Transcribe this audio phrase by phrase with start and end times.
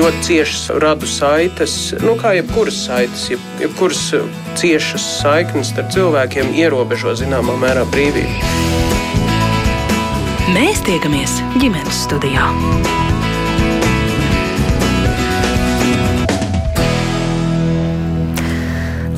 [0.00, 4.00] ļoti ciešas radu saites, nu, kā jebkuras saites, jeb, jebkuras
[4.60, 8.40] ciešas saiknes starp cilvēkiem ierobežo zināmā mērā brīvību.
[10.56, 12.48] Mēs tiekamies ģimenes studijā.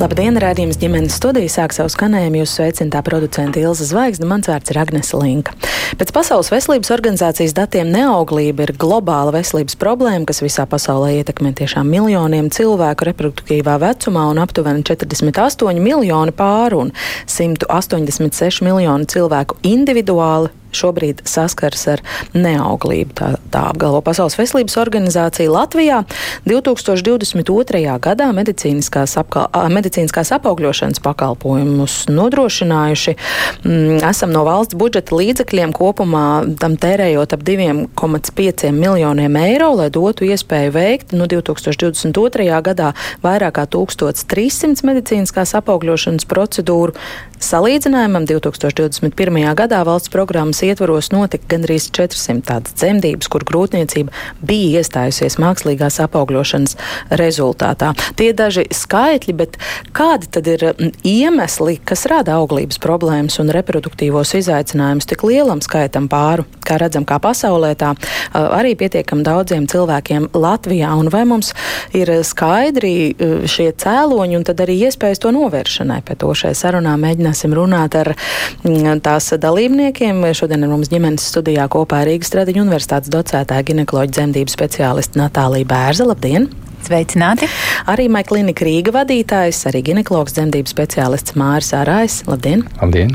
[0.03, 2.41] Labdien, rādījums ģimenes studija sāk savu skanējumu.
[2.41, 5.53] Jūs sveicināta producenta Ilza Zvaigzne, mans vārds ir Agnese Linka.
[5.95, 11.87] Pēc Pasaules veselības organizācijas datiem neauglība ir globāla veselības problēma, kas visā pasaulē ietekmē tiešām
[11.87, 16.91] miljoniem cilvēku reproduktīvā vecumā un aptuveni 48 miljoni pāru un
[17.31, 23.15] 186 miljoni cilvēku individuāli šobrīd saskars ar neauglību.
[23.17, 26.03] Tā, tā apgalvo Pasaules veselības organizācija Latvijā.
[26.49, 27.83] 2022.
[28.03, 33.15] gadā medicīniskās, apkal, medicīniskās apaugļošanas pakalpojumus nodrošinājuši.
[33.63, 36.27] Mm, esam no valsts budžeta līdzekļiem kopumā
[36.59, 42.49] tam tērējot ap 2,5 miljoniem eiro, lai dotu iespēju veikt nu, 2022.
[42.65, 46.97] gadā vairāk kā 1300 medicīniskās apaugļošanas procedūru.
[47.43, 49.43] Salīdzinājumam 2021.
[49.59, 56.77] gadā valsts programmas ietvaros notika gandrīz 400 tādas dzemdības, kur grūtniecība bija iestājusies mākslīgās apaugļošanas
[57.19, 57.93] rezultātā.
[58.19, 59.57] Tie daži skaitļi, bet
[59.95, 60.65] kādi tad ir
[61.03, 67.19] iemesli, kas rada auglības problēmas un reproduktīvos izaicinājumus tik lielam skaitam pāru, kā redzam, kā
[67.23, 67.93] pasaulē, tā
[68.33, 71.53] arī pietiekam daudziem cilvēkiem Latvijā, un vai mums
[71.95, 73.13] ir skaidri
[73.49, 76.01] šie cēloņi un tad arī iespējas to novēršanai.
[76.05, 78.13] Pēc to šai sarunā mēģināsim runāt ar
[79.03, 80.21] tās dalībniekiem.
[80.37, 85.65] Šodien Šodien ar mums ģimenes studijā kopā Rīgas Stradiņu universitātes docētāja ginekoloģa dzemdību speciāliste Natālija
[85.65, 86.05] Bērza.
[86.05, 86.45] Labdien!
[86.83, 87.47] Sveicināti!
[87.87, 92.17] Arī Maiklinika Rīga vadītājs, arī ginekologs dzemdību speciālists Māris Ārājs.
[92.27, 92.65] Labdien!
[92.81, 93.13] Labdien!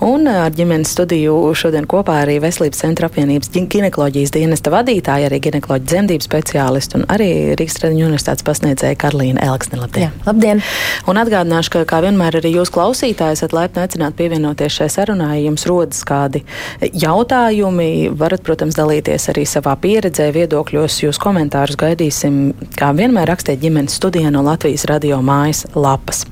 [0.00, 5.84] Un ar ģimenes studiju šodien kopā arī Veselības centra apvienības ginekoloģijas dienesta vadītāja, arī ginekoloģa
[5.90, 7.28] dzemdību speciālists un arī
[7.60, 9.82] Rīgas Tradiņu universitātes pasniedzēja Karlīna Elksne.
[9.82, 10.08] Labdien!
[10.08, 10.64] Jā, labdien!
[11.04, 15.50] Un atgādināšu, ka kā vienmēr arī jūs klausītāji esat laipni aicināti pievienoties šai sarunai, ja
[15.50, 16.46] jums rodas kādi
[16.80, 17.90] jautājumi.
[18.16, 22.42] Varat, protams, dalīties arī savā pieredzē, viedokļos, jūs komentārus gaidīsim
[22.78, 26.22] kā vienmēr rakstiet ģimenes studijā no Latvijas radio mājas lapas.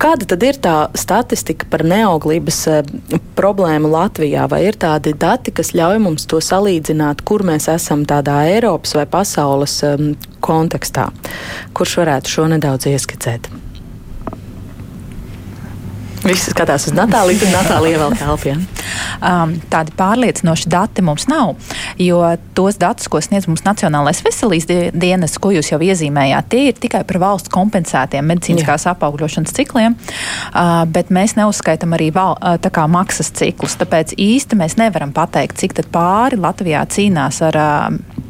[0.00, 2.92] Kāda tad ir tā statistika par neauglības eh,
[3.36, 4.46] problēmu Latvijā?
[4.48, 9.04] Vai ir tādi dati, kas ļauj mums to salīdzināt, kur mēs esam tādā Eiropas vai
[9.08, 11.10] pasaules um, kontekstā?
[11.76, 13.48] Kurš varētu šo nedaudz ieskicēt?
[16.30, 18.52] Visi skatās uz Natāliju, tad Natālija vēl telpā.
[19.20, 21.56] Um, tādi pārliecinoši dati mums nav,
[21.98, 22.20] jo
[22.54, 27.02] tos datus, ko sniedz mums Nacionālais veselības dienas, ko jūs jau iezīmējāt, tie ir tikai
[27.08, 28.94] par valsts kompensētiem medicīniskās Jā.
[28.94, 33.74] apaugļošanas cikliem, uh, bet mēs neuzskaitam arī val, uh, kā, maksas ciklus.
[33.80, 38.22] Tāpēc īsti mēs nevaram pateikt, cik pāri Latvijā cīnās ar uh,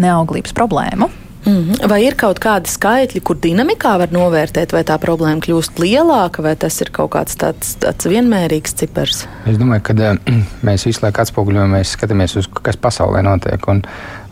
[0.00, 1.10] neauglības problēmu.
[1.46, 1.88] -hmm.
[1.88, 6.56] Vai ir kaut kādi skaitļi, kur dinamikā var novērtēt, vai tā problēma kļūst lielāka, vai
[6.56, 9.26] tas ir kaut kāds tāds, tāds vienmērīgs cipars?
[9.46, 9.94] Es domāju, ka
[10.68, 13.68] mēs visu laiku atspoguļojamies, skatāmies uz kas pasaulē notiek.
[13.68, 13.82] Un,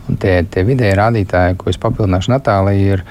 [0.09, 3.03] un tie, tie vidēji rādītāji, ko es papildināšu Natālijai, ir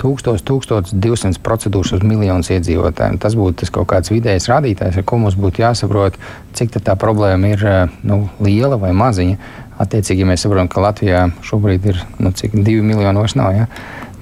[0.00, 3.18] 1000-1200 procedūras uz miljonus iedzīvotājiem.
[3.18, 6.16] Tas būtu tas kaut kāds vidējs rādītājs, ar ko mums būtu jāsaprot,
[6.56, 7.66] cik tā problēma ir
[8.02, 9.36] nu, liela vai maziņa.
[9.82, 13.54] Attiecīgi, ja mēs saprotam, ka Latvijā šobrīd ir nu, cik divi miljoni vairs nav.
[13.56, 13.68] Ja?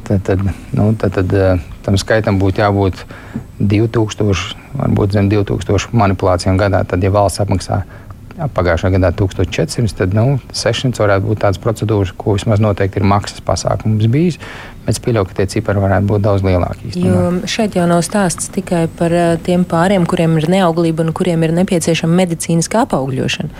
[0.08, 0.44] Tad, tad,
[0.74, 3.04] nu, tad, tad eh, tam skaitam būtu jābūt
[3.60, 6.84] 2000, varbūt zem 2000 manipulācijām gadā.
[6.88, 7.82] Tad, ja valsts apmaksā
[8.48, 13.42] pagājušā gadā 1400, tad nu, 600 varētu būt tādas procedūras, ko vismaz noteikti ir maksas
[13.44, 14.38] pasākums bijis.
[14.88, 16.94] Es pieļauju, ka tie cipari varētu būt daudz lielāki.
[16.96, 21.44] Jo šeit jau nav stāsts tikai par eh, tiem pāriem, kuriem ir neauglība un kuriem
[21.44, 23.52] ir nepieciešama medicīniska apaugļošana.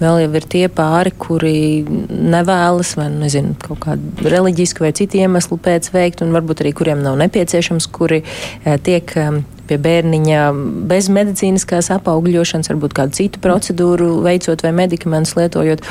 [0.00, 5.56] Vēl jau ir tie pāri, kuri nevēlas, vai nezinu, kaut kādu reliģisku vai citu iemeslu
[5.62, 10.40] pēc veikt, un varbūt arī kuriem nav nepieciešams, kuri eh, tiek eh, pie bērniņa
[10.88, 15.82] bez medicīniskās apaugļošanas, varbūt kādu citu procedūru veicot vai medikamentus lietojot.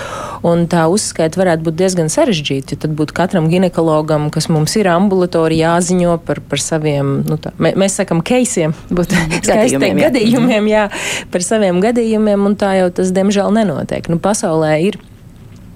[0.46, 4.90] Un tā uzskaita varētu būt diezgan sarežģīta, jo tad būtu katram ginekologam, kas mums ir
[4.92, 10.70] ambulatori, jāziņo par, par saviem, nu tā, mē, mēs sakam, keisiem, būtu skaisti teikt, gadījumiem,
[10.72, 10.88] jā,
[11.34, 13.95] par saviem gadījumiem, un tā jau tas, diemžēl, nenotiek.
[14.12, 15.00] Nu, pasaulē ir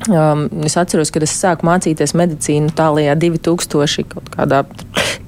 [0.08, 4.06] Um, es atceros, kad es sāku mācīties medicīnu tālākajā 2000.
[4.14, 4.64] kaut kādā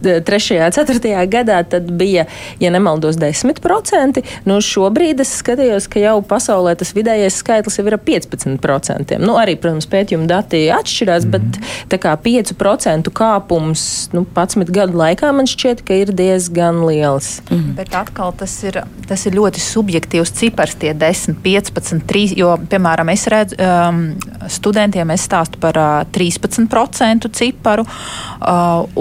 [0.01, 0.71] 3.
[0.71, 1.27] 4.
[1.29, 2.25] gadā, tad bija,
[2.59, 4.21] ja nemaldos, 10%.
[4.45, 9.17] Nu, šobrīd es skatījos, ka jau pasaulē tas vidējais skaitlis jau ir ap 15%.
[9.21, 11.51] Nu, arī, protams, pētījuma dati atšķirās, mm -hmm.
[11.85, 17.41] bet tā kā 5% kāpums nu, 11 gadu laikā man šķiet, ka ir diezgan liels.
[17.49, 17.75] Mm -hmm.
[17.75, 23.11] Bet atkal tas ir, tas ir ļoti subjektīvs cipars, tie 10, 15, 3, jo, piemēram,
[23.11, 24.15] es redzu um,
[24.47, 25.75] studiju studentiem es stāstu par
[26.15, 27.83] 13% ciparu,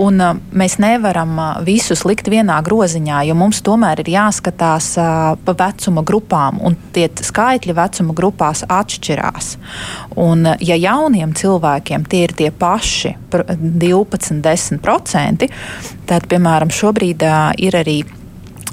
[0.02, 4.93] un mēs nevaram visus likt vienā groziņā, jo mums tomēr ir jāskatās
[5.44, 9.52] pa vecuma grupām, un tie skaitļi vecuma grupās atšķirās.
[10.20, 15.50] Un, ja jauniem cilvēkiem tie ir tie paši 12, 10%,
[16.11, 17.28] tad, piemēram, šobrīd
[17.62, 18.00] ir arī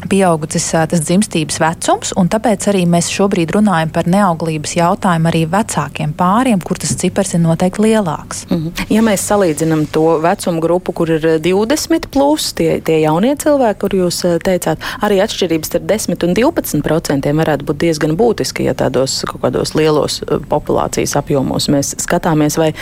[0.06, 6.14] pieaugušas tas dzimstības vecums, un tāpēc arī mēs šobrīd runājam par neauglības jautājumu arī vecākiem
[6.18, 8.46] pāriem, kur tas cipars ir noteikti lielāks.
[8.50, 8.86] Mm -hmm.
[8.94, 13.90] Ja mēs salīdzinām to vecumu grupu, kur ir 20, plus, tie, tie jaunie cilvēki, kur
[13.90, 19.24] jūs teicāt, arī atšķirības starp 10 un 12 procentiem varētu būt diezgan būtiski, ja tādos
[19.26, 22.74] kaut kādos lielos populācijas apjomos mēs skatāmies, vai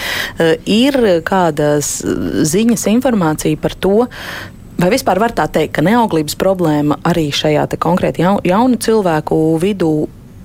[0.65, 2.03] ir kādas
[2.41, 4.07] ziņas, informācija par to,
[4.75, 9.91] Vai vispār var tā teikt, ka neauglības problēma arī šajā konkrēti jaunu cilvēku vidū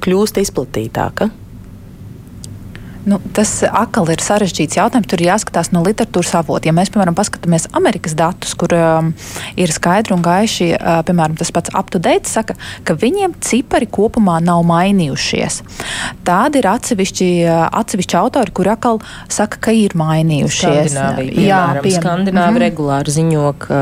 [0.04, 1.32] kļūst izplatītāka?
[3.08, 5.08] Nu, tas atkal ir sarežģīts jautājums.
[5.08, 6.68] Tur ir jāskatās no literatūras avotiem.
[6.68, 9.12] Ja mēs, piemēram, paskatāmies Amerikas datus, kur um,
[9.60, 14.66] ir skaidri un gaiši, uh, piemēram, tas pats aptudēts, saka, ka viņiem cipari kopumā nav
[14.68, 15.62] mainījušies.
[16.28, 19.00] Tādi ir atsevišķi, uh, atsevišķi autori, kuri atkal
[19.32, 20.92] saka, ka ir mainījušies.
[20.92, 21.94] Skandināvija, Jā, pie...
[21.96, 22.64] Skandināvi mm -hmm.
[22.66, 23.80] regulāri ziņo, ka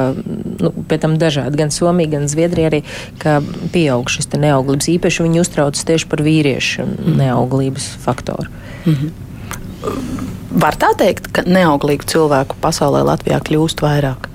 [0.62, 2.85] nu, pie tam dažādi, gan Somija, gan Zviedrija arī,
[3.19, 3.41] ka
[3.75, 4.88] pieaug šis neauglības.
[4.94, 6.87] Īpaši viņi uztraucas tieši par vīriešu
[7.19, 8.47] neauglības faktoru.
[8.94, 9.26] -hmm.
[10.58, 14.29] Var tā teikt, ka neauglīgu cilvēku pasaulē Latvijā kļūst vairāk?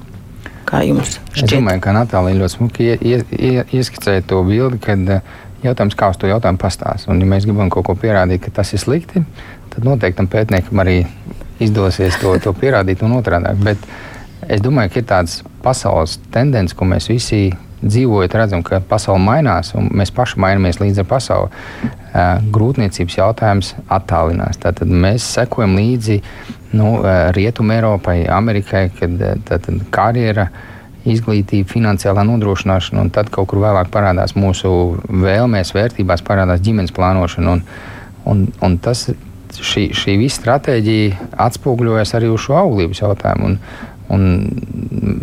[0.69, 1.44] Kā jums šķiet?
[1.44, 5.21] Es domāju, ka Natālija ļoti smuki ie, ie, ie, ieskicēja to bildi, kad eh,
[5.65, 7.09] jautājums, kā uz to jautājumu pastāst.
[7.11, 9.23] Un, ja mēs gribam kaut ko pierādīt, ka tas ir slikti,
[9.73, 11.01] tad noteikti tam pētniekam arī
[11.63, 13.53] izdosies to, to pierādīt un otrādi.
[13.63, 13.83] Bet
[14.47, 17.50] es domāju, ka ir tādas pasaules tendences, ko mēs visi
[17.83, 21.63] dzīvojot, redzam, ka pasaule mainās un mēs paši mainamies līdz ar pasauli.
[22.53, 24.59] Grūtniecības jautājums attālinās.
[24.62, 26.19] Tātad mēs sekojam līdzi
[26.77, 26.95] nu,
[27.35, 29.18] Rietumē, Eiropai, Amerikai, kad
[29.50, 30.47] tātad, karjera
[31.09, 34.71] izglītība, finansiālā nodrošināšana, un tad kaut kur vēlāk parādās mūsu
[35.09, 37.57] vēlmēs, vērtībās, parādās ģimenes plānošana.
[37.57, 37.63] Un,
[38.29, 39.09] un, un tas,
[39.53, 43.51] šī, šī visa stratēģija atspoguļojas arī uz šo auglības jautājumu.
[43.51, 43.59] Un,
[44.09, 45.21] un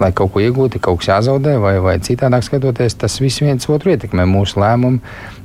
[0.00, 3.94] lai kaut ko iegūtu, kaut kas jāzaudē, vai, vai citādāk skatoties, tas viss viens otru
[3.94, 4.26] ietekmē.
[4.28, 5.00] Mūsu lēmumu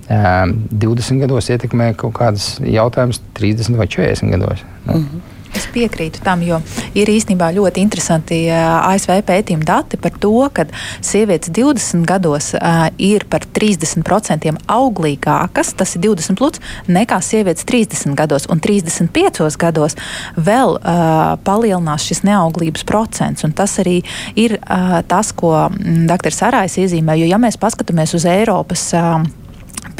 [0.10, 4.64] 20 gados ietekmē kaut kādas jautājumas 30 vai 40 gados.
[4.86, 4.94] Nu.
[4.94, 5.39] Mm -hmm.
[5.58, 6.60] Es piekrītu tam, jo
[6.98, 10.66] ir īstenībā ļoti interesanti ASV pētījuma dati par to, ka
[11.06, 18.16] sievietes 20 gados uh, ir par 30% auglīgākas, tas ir 20 plus, nekā sievietes 30
[18.20, 19.98] gados, un 35 gados
[20.38, 23.46] vēl uh, palielinās šis neauglības procents.
[23.56, 24.00] Tas arī
[24.40, 26.34] ir uh, tas, ko dr.
[26.36, 29.24] Sarājs iezīmē, jo ja mēs paskatāmies uz Eiropas uh,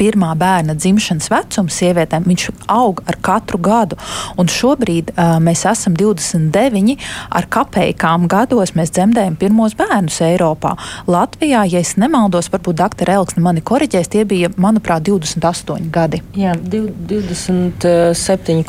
[0.00, 3.96] pirmā bērna dzimšanas vecums sievietēm, viņš aug ar katru gadu.
[4.40, 6.96] Un šobrīd uh, mēs esam 29
[7.30, 10.72] ar kapekām gados, mēs dzemdējam pirmos bērnus Eiropā.
[11.10, 16.18] Latvijā, ja es nemaldos, varbūt doktora Elksne mani koriģēs, tie bija, manuprāt, 28 gadi.
[16.38, 18.64] Jā, 27,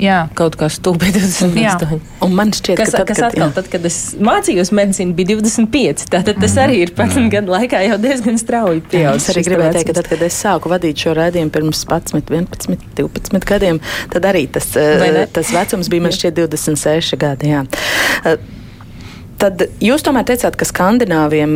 [0.00, 0.18] jā.
[0.38, 2.00] kaut kā stūpīgi 28.
[2.24, 3.54] Un man šķiet, kas, ka tad, kas atkal, jā.
[3.56, 6.04] tad, kad es mācījos medicīnu, bija 25.
[6.10, 6.60] Tātad tas mm.
[6.64, 9.28] arī ir 15 gadu laikā jau diezgan strauji pieaudzis.
[9.28, 12.86] Es arī gribēju teikt, ka tad, kad es sāku vadīt šo raidījumu pirms 11, 11,
[13.00, 13.80] 12 gadiem,
[14.12, 17.54] tad arī tas, eh, tas vecums bija man šķiet 26 gadi.
[17.54, 17.64] Jā.
[19.40, 21.54] Tad jūs tomēr teicāt, ka skandināviem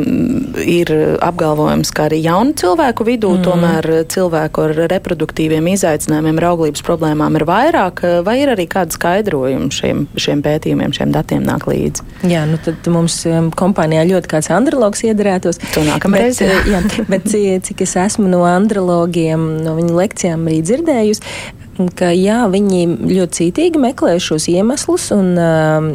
[0.65, 0.89] ir
[1.25, 3.43] apgalvojums, ka arī jaunu cilvēku vidū mm.
[3.45, 9.69] tomēr cilvēku ar reproduktīviem izaicinājumiem, ar auglības problēmām ir vairāk, vai ir arī kāda skaidrojuma
[9.75, 12.07] šiem, šiem pētījumiem, šiem datiem nāk līdzi?
[12.31, 15.61] Jā, nu tad mums um, kompānijā ļoti kāds andrologs iedarētos.
[15.77, 16.41] To nākamreiz.
[16.41, 16.81] Bet, jā,
[17.13, 17.29] bet
[17.69, 21.37] cik es esmu no andrologiem, no viņu lekcijām arī dzirdējusi,
[21.99, 25.95] ka jā, viņi ļoti cītīgi meklē šos iemeslus un um,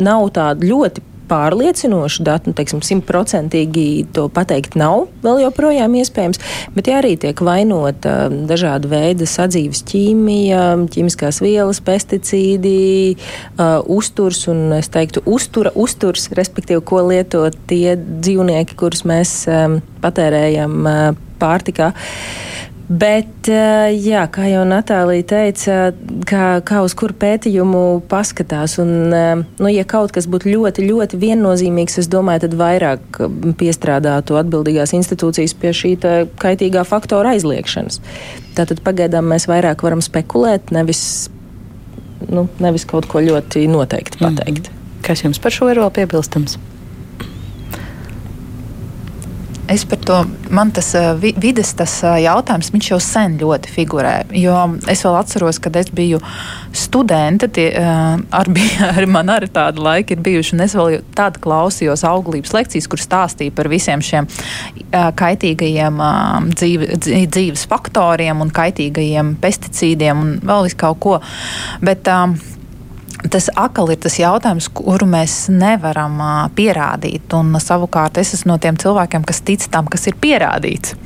[0.00, 6.40] nav tādu ļoti pārliecinošu datu, nu, teiksim, simtprocentīgi to pateikt nav vēl joprojām iespējams,
[6.76, 10.62] bet ja arī tiek vainota dažāda veida sadzīves ķīmija,
[10.94, 12.76] ķīmiskās vielas, pesticīdi,
[13.16, 19.80] uh, uzturs un, es teiktu, uztura, uzturs, respektīvi, ko lieto tie dzīvnieki, kurus mēs um,
[20.04, 21.08] patērējam uh,
[21.42, 21.92] pārtikā.
[22.86, 25.76] Bet, eh, jā, kā jau Natālija teica,
[26.22, 31.18] kā, kā uz kuru pētījumu paskatās, un, eh, nu, ja kaut kas būtu ļoti, ļoti
[31.18, 35.96] viennozīmīgs, es domāju, tad vairāk mm, piestrādātu atbildīgās institūcijas pie šī
[36.38, 37.98] kaitīgā faktora aizliekšanas.
[38.54, 41.28] Tātad pagaidām mēs vairāk varam spekulēt, nevis,
[42.30, 44.70] nu, nevis kaut ko ļoti noteikti pateikt.
[44.70, 45.02] Mm -hmm.
[45.02, 46.58] Kas jums par šo ir vēl piebilstams?
[49.68, 50.16] Es par to,
[50.54, 54.12] man tas vi, vides tas jautājums, viņš jau sen ļoti figurē.
[54.92, 56.20] Es vēl atceros, kad es biju
[56.76, 62.06] studente, tie, ar, bija, ar man arī tāda laika ir bijuši, es vēl tādu klausījos
[62.06, 64.30] auglības lekcijas, kur stāstīja par visiem šiem
[64.92, 66.02] kaitīgajiem
[66.54, 71.18] dzīve, dzīves faktoriem un kaitīgajiem pesticīdiem un vēl vis kaut ko.
[71.82, 72.06] Bet,
[73.32, 77.32] Tas atkal ir tas jautājums, kuru mēs nevaram uh, pierādīt.
[77.36, 80.96] Un, uh, savukārt es esmu no tiem cilvēkiem, kas tic tam, kas ir pierādīts.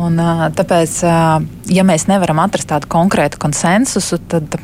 [0.00, 1.42] Un, uh, tāpēc, uh,
[1.72, 4.56] ja mēs nevaram atrast tādu konkrētu konsensusu, tad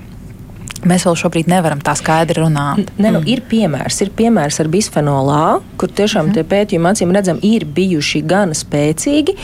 [0.87, 2.93] Mēs vēl šobrīd nevaram tā skaidri runāt.
[2.99, 3.27] Ne, nu, mm.
[3.33, 5.47] Ir piemērs, ir piemērs ar bisfenolu A,
[5.81, 6.37] kur tiešām mm.
[6.37, 9.35] tie pētījumi acīm redzam ir bijuši gan spēcīgi,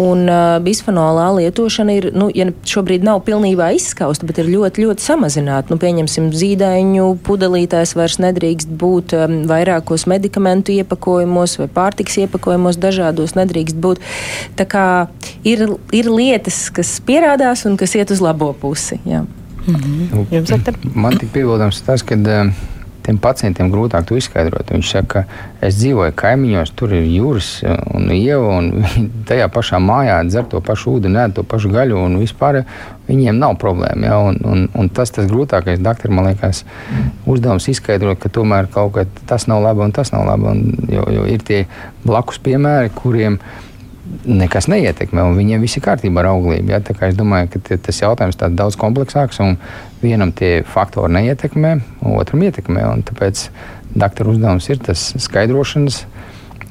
[0.00, 4.84] un uh, bisfenola A lietošana ir, nu, ja šobrīd nav pilnībā izskausta, bet ir ļoti,
[4.84, 5.72] ļoti samazināta.
[5.72, 13.36] Nu, pieņemsim, zīdaiņu pudelītājs vairs nedrīkst būt um, vairākos medikamentu iepakojumos vai pārtiks iepakojumos dažādos
[13.38, 14.02] nedrīkst būt.
[14.60, 14.86] Tā kā
[15.48, 19.00] ir, ir lietas, kas pierādās un kas iet uz labo pusi.
[19.08, 19.24] Jā.
[19.66, 20.26] Mm -hmm.
[20.30, 20.52] Jums,
[20.94, 22.52] Man tik piebildams tas, ka uh,
[23.02, 24.70] tiem pacientiem grūtāk to izskaidrot.
[24.72, 28.86] Viņš saka, ka es dzīvoju kaimiņos, tur ir jūras eh, un ieva, un
[29.28, 32.62] tajā pašā mājā dzer to pašu ūdeni, ēd to pašu gaļu, un vispār
[33.08, 34.06] viņiem nav problēma.
[34.06, 34.20] Ja?
[34.22, 36.64] Un, un, un tas tas grūtākais, doktor, man liekas,
[37.26, 40.48] uzdevums izskaidrot, ka tomēr kaut kas tas nav labi un tas nav labi.
[40.52, 41.64] Un, jo, jo ir tie
[42.06, 43.71] blakus piemēri, kuriem ir
[44.26, 46.72] nekas neietekmē, un viņiem viss ir kārtībā ar auglību.
[46.72, 46.80] Ja?
[47.08, 49.56] Es domāju, ka tas jautājums ir daudz kompleksāks, un
[50.02, 51.76] vienam tie faktori neietekmē,
[52.18, 52.84] otram ietekmē.
[53.10, 53.46] Tāpēc
[53.94, 56.02] doktora uzdevums ir tas skaidrošanas.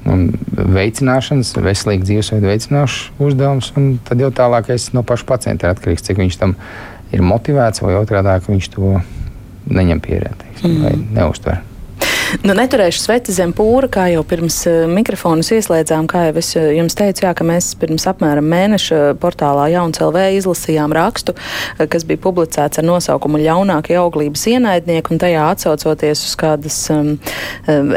[0.01, 6.23] Veicināšanas, veselīga dzīvesveida veicināšanas uzdevums, un tad jau tālākais no paša pacienta ir atkarīgs, cik
[6.23, 6.57] viņš tam
[7.13, 8.95] ir motivēts, vai otrādi, ka viņš to
[9.69, 10.87] neņem teiksim, mm.
[10.87, 11.61] vai neuztver.
[12.39, 16.05] Nu, neturēšu sveci zem pūra, kā jau pirms uh, mikrofonus ieslēdzām.
[16.07, 20.23] Kā jau es uh, jums teicu, jā, ka mēs pirms apmēram mēneša portālā Jauns LV
[20.37, 26.37] izlasījām rakstu, uh, kas bija publicēts ar nosaukumu Ļaunākie auglības ienaidnieki, un tajā atsaucoties uz
[26.39, 27.09] kādas um,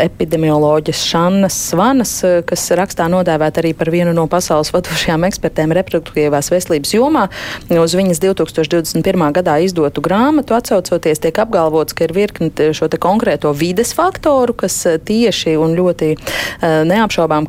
[0.03, 2.17] epidemioloģijas Šannas Svanas,
[2.49, 7.29] kas rakstā nodēvēt arī par vienu no pasaules vadošajām ekspertēm reproduktīvās veselības jomā.
[7.71, 9.25] Uz viņas 2021.
[9.39, 14.87] gadā izdotu grāmatu atsaucoties tiek apgalvots, ka ir virkni šo konkrēto vides faktu faktoru, kas
[14.87, 17.45] eh, tieši un ļoti eh, neapšaubām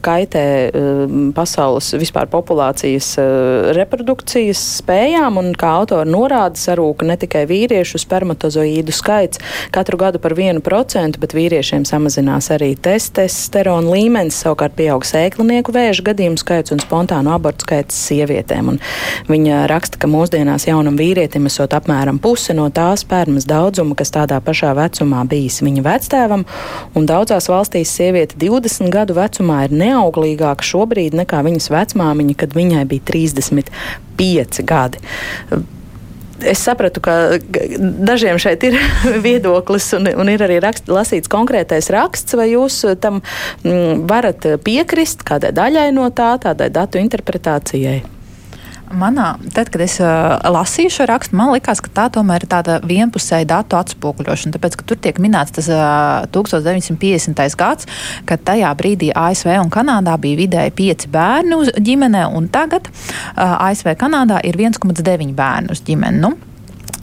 [0.00, 0.72] kaitē eh,
[1.36, 3.14] pasaules vispār populācijas
[3.76, 9.40] reprodukcijas spējām, un kā autori norāda, sarūka ne tikai vīriešu spermatozoīdu skaits
[9.74, 16.06] katru gadu par vienu procentu, bet vīriešiem samazinās arī testosterona līmenis, savukārt pieaug sēklinieku vēža
[16.08, 18.72] gadījumu skaits un spontānu abortu skaits sievietēm.
[18.74, 18.80] Un
[19.28, 24.40] viņa raksta, ka mūsdienās jaunam vīrietim esot apmēram puse no tās spermas daudzuma, kas tādā
[24.44, 26.46] pašā vecumā bijis viņa vecāks vectēvam,
[26.94, 32.84] un daudzās valstīs sieviete 20 gadu vecumā ir neauglīgāka šobrīd nekā viņas vecmāmiņa, kad viņai
[32.90, 35.02] bija 35 gadi
[36.44, 37.38] es sapratu, ka
[38.04, 38.74] dažiem šeit ir
[39.26, 43.22] viedoklis un, un ir arī rakst, lasīts konkrētais raksts, vai jūs tam
[43.62, 48.02] mm, varat piekrist kādai daļai no tā, tādai datu interpretācijai?
[48.98, 52.78] Manā, tad, kad es uh, lasīju šo rakstu, man liekas, ka tā tomēr ir tāda
[52.84, 54.54] vienpusēja datu atspoguļošana.
[54.56, 57.44] Tāpēc, ka tur tiek minēts tas uh, 1950.
[57.60, 57.90] gads,
[58.28, 63.68] kad tajā brīdī ASV un Kanādā bija vidēji pieci bērni uz ģimenē, un tagad uh,
[63.68, 66.22] ASV Kanādā ir 1,9 bērnu uz ģimeni.
[66.24, 66.34] Nu,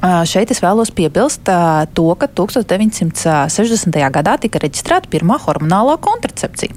[0.01, 3.97] Šeit es vēlos piebilst to, ka 1960.
[4.09, 6.73] gadā tika reģistrēta pirmā hormonālā kontracepcija,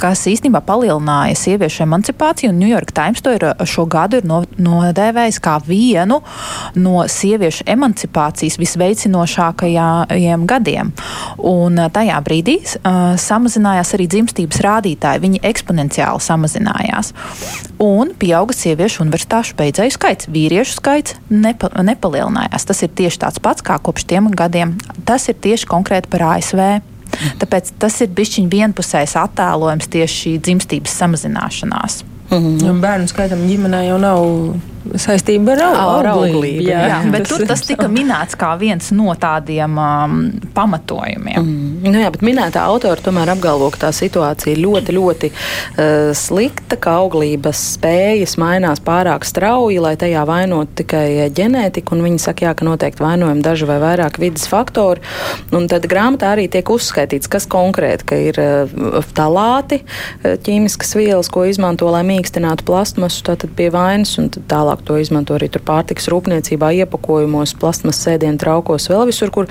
[0.00, 2.54] kas īstenībā palielināja sieviešu emancipāciju.
[2.64, 6.22] York Times to ir šo gadu ir nodēvējis kā vienu
[6.80, 10.94] no sieviešu emancipācijas visveicinošākajiem gadiem.
[11.44, 15.22] Un tajā brīdī uh, samazinājās arī dzimstības rādītāji.
[15.26, 17.12] Viņi eksponenciāli samazinājās.
[17.84, 20.32] Un pieauga sieviešu universitāšu beidzēju skaits.
[20.32, 22.66] Vīriešu skaits nepa, nepalielinājās mainījās.
[22.66, 24.76] Tas ir tieši tāds pats kā kopš tiem gadiem.
[25.04, 26.82] Tas ir tieši konkrēti par ASV.
[27.38, 32.04] Tāpēc tas ir bijis vienpusējs attēlojums tieši šī dzimstības samazināšanās.
[32.30, 32.80] Mm -hmm.
[32.80, 34.56] Bērnu skaitam ģimenē jau nav
[35.00, 36.64] saistība ar, ar auglību.
[36.68, 40.16] Jā, jā, bet tur tas tika minēts kā viens no tādiem um,
[40.56, 41.40] pamatojumiem.
[41.40, 41.92] Mm.
[41.92, 46.78] Nu jā, bet minētā autora tomēr apgalvo, ka tā situācija ir ļoti, ļoti uh, slikta,
[46.80, 52.00] ka auglības spējas mainās pārāk strauji, lai tajā vainot tikai ģenētiku.
[52.04, 55.02] Viņi saka, jā, ka noteikti vainojami daži vai vairāk vidas faktori.
[55.54, 61.30] Un tad grāmatā arī tiek uzskaitīts, kas konkrēti, ka ir uh, talāti, uh, ķīmiskas vielas,
[61.32, 66.08] ko izmanto, lai mīkstinātu plastmasu, tātad pie vainas un tālāk tālāk to izmanto arī pārtiks
[66.10, 69.46] rūpniecībā, iepakojumos, plasmas sēdienu traukos, vēl visur, kur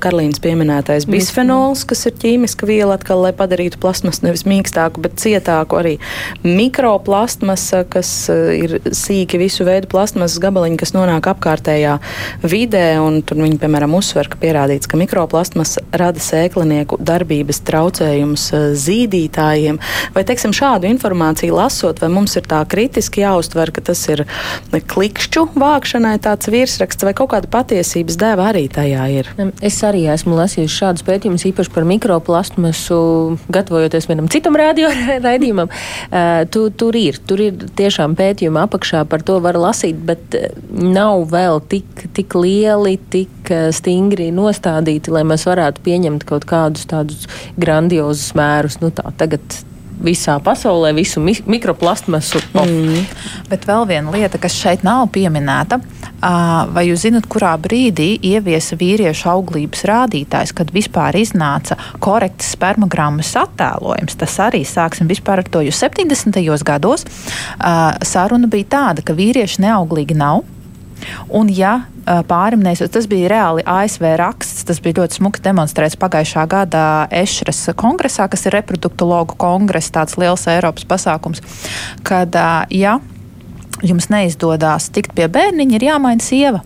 [0.00, 5.76] Karlīnas pieminētais bisfenols, kas ir ķīmiska viela atkal, lai padarītu plasmas nevis mīkstāku, bet cietāku,
[5.76, 5.98] arī
[6.42, 11.98] mikroplastmasa, kas ir sīki visu veidu plasmasas gabaliņi, kas nonāk apkārtējā
[12.42, 18.48] vidē, un tur viņi, piemēram, uzsver, ka pierādīts, ka mikroplasmas rada sēklinieku darbības traucējumus
[18.80, 19.80] zīdītājiem.
[20.16, 24.24] Vai, teiksim, šādu informāciju lasot, vai mums ir tā kritiski jāuztver, ka tas ir
[24.70, 29.30] klikšķu vākšanai tāds virsraksts, vai kaut kāda patiesības deva arī tajā ir?
[29.64, 33.00] Es arī esmu lasījusi šādus pētījumus, īpaši par mikroplastmasu,
[33.52, 34.90] gatavojoties vienam citam radio
[35.26, 35.70] raidījumam.
[36.10, 40.36] Uh, tu, tur ir, tur ir tiešām pētījumi apakšā, par to var lasīt, bet
[40.70, 47.26] nav vēl tik, tik lieli, tik stingri nostādīti, lai mēs varētu pieņemt kaut kādus tādus
[47.60, 48.80] grandiozus mērus.
[48.82, 49.60] Nu, tā, tagad
[50.04, 52.42] visā pasaulē, visu mi mikroplastmasu.
[52.56, 53.06] Mm.
[53.50, 55.80] Bet vēl viena lieta, kas šeit nav pieminēta,
[56.74, 64.18] vai jūs zinat, kurā brīdī ieviesa vīriešu auglības rādītājs, kad vispār iznāca korekts spermogrammas attēlojums?
[64.20, 66.40] Tas arī sāksim vispār ar to, jo 70.
[66.66, 67.06] gados
[68.06, 70.44] saruna bija tāda, ka vīrieši neauglīgi nav.
[71.28, 71.84] Un, ja
[72.28, 77.70] pārim nesot, tas bija reāli ASV raksts, tas bija ļoti smuki demonstrēts pagājušā gada Ešras
[77.78, 81.44] kongresā, kas ir reproduktologu kongress, tāds liels Eiropas pasākums,
[82.06, 82.36] kad,
[82.74, 82.98] ja
[83.86, 86.64] jums neizdodas tikt pie bērniņa, ir jāmaina sieva.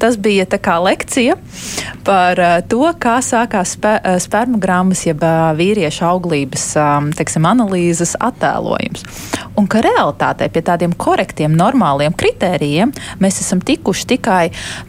[0.00, 1.36] Tas bija kā lekcija
[2.06, 6.68] par uh, to, kā sākās spe, uh, spermogrammas, jeb uh, vīriešu auglības
[7.16, 9.04] teiksim, analīzes attēlojums.
[9.56, 12.92] Un ka realitātē pie tādiem korektiem, normāliem kritērijiem
[13.22, 14.42] mēs esam tikuši tikai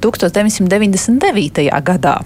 [0.03, 1.69] 1999.
[1.87, 2.17] gadā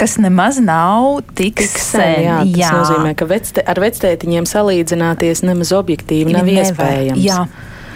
[0.00, 2.00] kas nemaz nav tik, tik sen.
[2.00, 2.70] sen jā, tas jā.
[2.72, 6.70] nozīmē, ka vecte, ar vectētiņiem salīdzināties nemaz objektīvi nav Nevar.
[6.70, 7.20] iespējams.
[7.20, 7.42] Jā.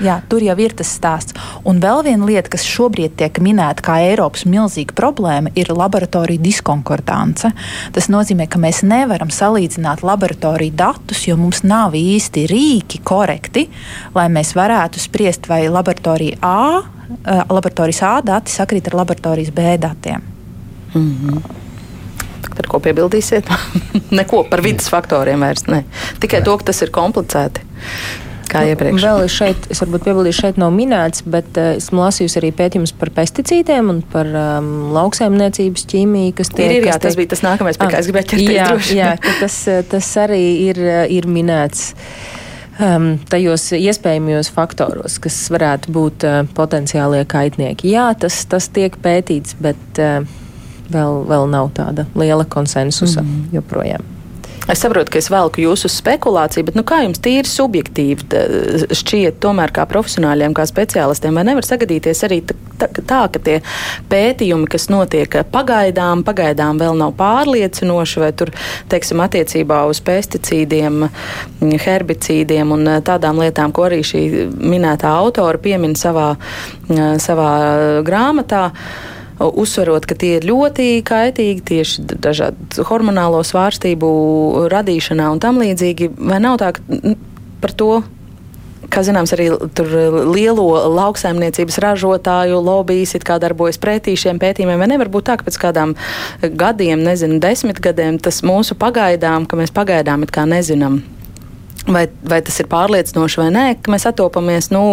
[0.02, 1.36] Jā, tur jau ir tas stāsts.
[1.68, 7.52] Un vēl viena lieta, kas šobrīd tiek minēta kā Eiropas milzīga problēma, ir laboratorija diskonkordance.
[7.94, 13.68] Tas nozīmē, ka mēs nevaram salīdzināt laboratoriju datus, jo mums nav īsti rīki korekti,
[14.16, 19.76] lai mēs varētu spriest, vai laboratorija A, eh, laboratorijas A dati sakrīt ar laboratorijas B
[19.78, 20.22] datiem.
[20.94, 21.42] Mm -hmm.
[22.58, 23.46] Ar ko piebildīsiet?
[24.18, 25.84] Neko par vidas faktoriem vairs ne.
[26.20, 27.60] Tikai to, ka tas ir komplicēti
[28.54, 29.04] kā nu, iepriekš.
[29.04, 33.10] Vēl šeit, es varbūt piebildīšu, šeit nav minēts, bet uh, esmu lasījusi arī pētījumus par
[33.16, 36.68] pesticīdiem un par um, lauksaimniecības ķīmiju, kas tiek.
[36.68, 38.96] Ir, ir, jā, tas bija tas nākamais, pie kā es gribēju ķerties jā, droši.
[39.00, 39.10] Jā,
[39.42, 41.92] tas, eh, tas arī ir, eh, ir minēts.
[42.74, 47.92] Um, tajos iespējamajos faktoros, kas varētu būt uh, potenciālie kaitnieki.
[47.94, 50.26] Jā, tas, tas tiek pētīts, bet uh,
[50.90, 54.13] vēl, vēl nav tāda liela konsensusa mm joprojām.
[54.64, 59.74] Es saprotu, ka es velku jūsu spekulāciju, bet nu, kā jums tīri subjektīvi šķiet, tomēr
[59.76, 63.58] kā profesionāļiem, kā speciālistiem, vai nevar sagadīties arī tā, ka tie
[64.08, 68.54] pētījumi, kas notiek pagaidām, pagaidām vēl nav pārliecinoši, vai tur,
[68.92, 71.10] teiksim, attiecībā uz pesticīdiem,
[71.84, 76.30] herbicīdiem un tādām lietām, ko arī šī minētā autora piemin savā,
[77.20, 77.50] savā
[78.06, 78.70] grāmatā
[79.38, 84.10] uzsverot, ka tie ir ļoti kaitīgi tieši dažādu hormonālo svārstību
[84.72, 86.12] radīšanā un tam līdzīgi.
[86.18, 87.14] Vai nav tā, ka
[87.64, 87.90] par to
[88.94, 89.48] kā zināms, arī
[90.30, 94.78] lielo lauksaimniecības ražotāju lobbyis darbojas pretī šiem pētījumiem.
[94.78, 95.96] Vai nevar būt tā, ka pēc kādām
[96.42, 101.00] gadiem, nezinu, desmit gadiem tas mūsu pagaidām, ka mēs pagaidām it kā nezinām,
[101.88, 104.84] vai, vai tas ir pārliecinoši vai nē, ka mēs atopamies, nu,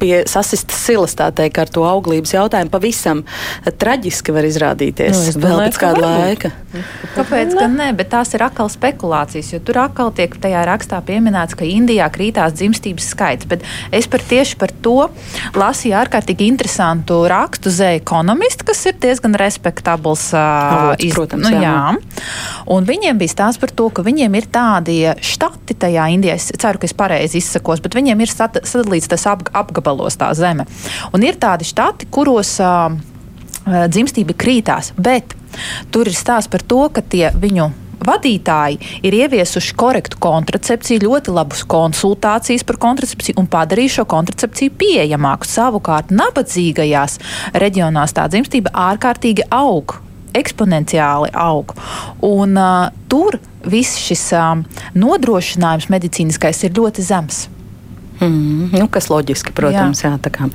[0.00, 3.22] pie sasistas silas, tā teikt, ar to auglības jautājumu pavisam
[3.64, 6.52] traģiski var izrādīties nu, vēl pēc kāda laika.
[7.16, 7.88] Kāpēc gan ne?
[7.96, 12.56] Bet tās ir atkal spekulācijas, jo tur atkal tiek tajā rakstā pieminēts, ka Indijā krītās
[12.58, 13.48] dzimstības skaits.
[13.48, 15.08] Bet es par tieši par to
[15.56, 20.28] lasīju ārkārtīgi interesantu rakstu The Economist, kas ir diezgan respektabls.
[20.36, 21.72] Avots, iz, protams, nu, jā.
[21.72, 22.26] jā.
[22.72, 26.80] Un viņiem bija stāsts par to, ka viņiem ir tādi štati tajā Indijā, es ceru,
[26.82, 30.66] ka es pareizi izsakos, bet viņiem ir sadalīts tas ap, apgabals gabalos tā zeme.
[31.14, 32.90] Un ir tādi štati, kuros uh,
[33.66, 35.36] dzimstība krītās, bet
[35.94, 37.70] tur ir stāsts par to, ka tie viņu
[38.06, 45.48] vadītāji ir ieviesuši korektu kontracepciju, ļoti labus konsultācijas par kontracepciju un padarījuši šo kontracepciju pieejamāku.
[45.48, 47.18] Savukārt, nabadzīgajās
[47.56, 49.98] reģionās tā dzimstība ārkārtīgi aug.
[50.36, 51.72] Eksponenciāli aug.
[52.20, 54.60] Un, uh, tur viss šis uh,
[54.92, 57.46] nodrošinājums medicīniskais ir ļoti zems.
[58.20, 60.14] Mm, nu, kas loģiski, protams, jā.
[60.14, 60.48] Jā, tā kā.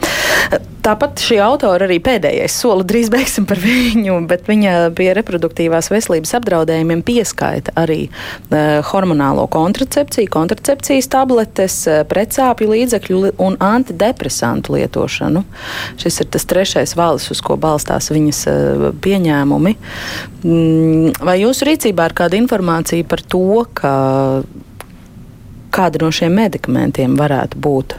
[0.82, 6.34] Tāpat šī autora arī pēdējais soli drīz beigsim par viņu, bet viņa pie reproduktīvās veselības
[6.40, 15.46] apdraudējumiem pieskaita arī uh, hormonālo kontracepciju, kontracepcijas tabletes, uh, precāpju līdzekļu un antidepresantu lietošanu.
[16.02, 19.78] Šis ir tas trešais valis, uz ko balstās viņas uh, pieņēmumi.
[20.42, 23.94] Mm, vai jūsu rīcībā ir kāda informācija par to, ka
[25.74, 27.96] kāda no šiem medikamentiem varētu būt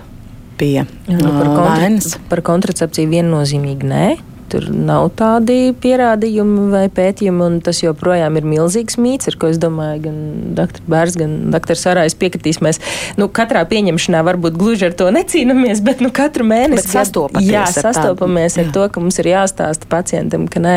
[0.61, 2.13] pie nu, par, kontra, vainas?
[2.31, 4.07] par kontracepciju viennozīmīgi nē.
[4.53, 9.57] Tur nav tādi pierādījumi vai pētījumi, un tas joprojām ir milzīgs mīts, ar ko es
[9.61, 10.19] domāju, gan
[10.59, 10.83] dr.
[10.93, 11.79] Bērs, gan dr.
[11.81, 12.59] Sarājs piekritīs.
[12.61, 12.81] Mēs
[13.17, 18.59] nu, katrā pieņemšanā varbūt gluži ar to necīnāmies, bet nu, katru mēnesi sastopamies, jā, sastopamies
[18.59, 20.75] ar, ar to, ka mums ir jāstāsta pacientam, ka nē,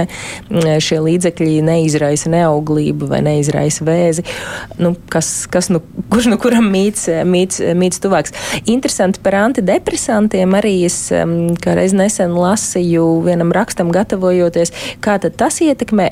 [0.80, 4.24] šie līdzekļi neizraisa neauglību vai neizraisa vēzi.
[4.80, 5.84] Nu, kas, kas, nu,
[6.14, 8.32] kurš nu kuram mīts, mīts, mīts tuvāks?
[8.72, 14.74] Interesanti par antidepresantiem arī es reiz nesen lasīju vienam rakstam rakstam gatavojoties,
[15.04, 16.10] kā tas ietekmē.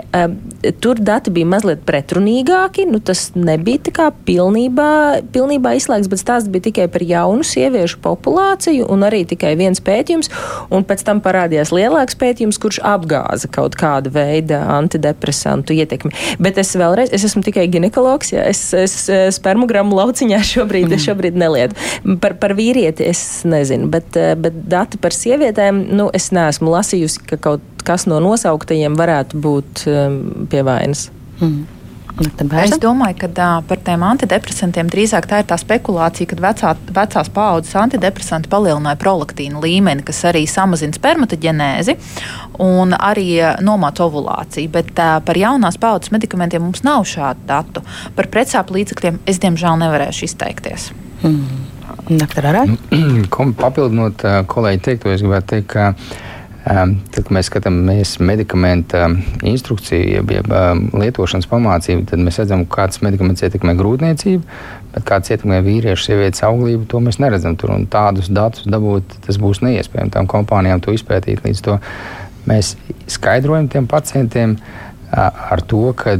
[0.81, 2.87] Tur dati bija mazliet pretrunīgāki.
[2.89, 7.99] Nu, tas nebija tā kā pilnībā, pilnībā izslēgts, bet stāsts bija tikai par jaunu sieviešu
[8.03, 10.31] populāciju un arī tikai viens pētījums.
[10.73, 16.13] Un pēc tam parādījās lielāks pētījums, kurš apgāza kaut kādu veidu antidepresantu ietekmi.
[16.43, 18.97] Bet es vēlreiz, es esmu tikai ginekologs, ja es, es
[19.37, 21.77] spermogramu lauciņā šobrīd, šobrīd nelietu.
[22.23, 27.41] Par, par vīrieti es nezinu, bet, bet dati par sievietēm, nu, es neesmu lasījusi, ka
[27.49, 30.19] kaut kas no nosauktajiem varētu būt um,
[30.51, 31.09] pie vainas.
[31.41, 31.63] Mm.
[32.61, 37.31] Es domāju, ka uh, par tiem antidepresantiem drīzāk tā ir tā spekulācija, ka vecā, vecās
[37.33, 41.95] paaudzes antidepresanti palielināja prolaktīnu līmeni, kas arī samazina spermatoģenēzi
[42.61, 43.25] un arī
[43.65, 44.69] nomāca ovulāciju.
[44.75, 47.81] Bet uh, par jaunās paaudzes medikamentiem mums nav šādu datu.
[48.13, 50.91] Par precāpu līdzekļiem es diemžēl nevarēšu izteikties.
[51.25, 51.63] Mm.
[52.13, 52.67] Doktor Arā?
[53.63, 54.21] Papildinot
[54.53, 55.89] kolēģi teikto, es gribētu teikt, ka
[56.63, 59.01] Tad, kad mēs skatāmies medikamentu
[59.43, 60.53] instrukciju, jeb, jeb
[60.95, 64.43] lietošanas pamācību, tad mēs redzam, kāds medikaments ietekmē grūtniecību,
[64.93, 67.57] bet kāds ietekmē vīriešu, sievietes auglību, to mēs neredzam.
[67.59, 71.43] Tur un tādus datus dabūt, tas būs neiespējami tām kompānijām to izpētīt.
[71.43, 71.75] Līdz to
[72.47, 72.77] mēs
[73.11, 74.55] skaidrojam tiem pacientiem
[75.11, 76.15] ar to, ka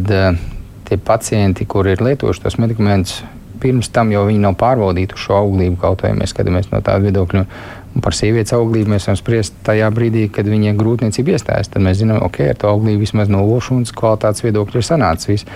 [0.89, 3.21] tie pacienti, kuri ir lietojuši tos medikamentus,
[3.63, 7.45] pirms tam jau viņi nav pārbaudījuši šo auglību, kaut vai mēs skatāmies no tāda viedokļa.
[8.01, 11.69] Par sievietes auglību mēs varam spriest tajā brīdī, kad viņai grūtniecība iestājas.
[11.69, 15.49] Tad mēs zinām, ok, ar to auglību vismaz no lošanas kvalitātes viedokļa ir sanācis viss.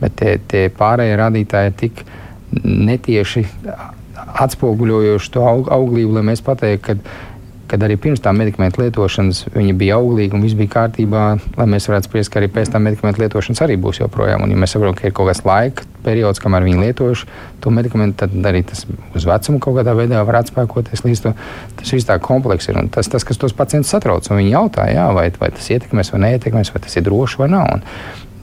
[0.00, 2.04] Bet tie, tie pārējie rādītāji ir tik
[2.62, 3.44] netieši
[4.44, 5.42] atspoguļojoši to
[5.74, 7.00] auglību, lai mēs pateiktu,
[7.70, 11.24] kad arī pirms tam medikamentu lietošanas viņa bija auglīga un viss bija kārtībā,
[11.56, 14.42] lai mēs varētu spriest, ka arī pēc tam medikamentu lietošanas arī būs joprojām.
[14.42, 17.28] Un, ja mēs saprotam, ka ir kaut kāds laika periods, kamēr viņi lietojuši
[17.62, 21.34] to medikamentu, tad arī tas uz vecumu kaut kādā veidā var atspēkoties līdz to.
[21.78, 24.26] Tas viss tā komplekss ir un tas, tas kas tos pacientus satrauc.
[24.30, 27.76] Viņi jautā, jā, vai, vai tas ietekmēs vai neietekmēs, vai tas ir droši vai nav.
[27.76, 27.86] Un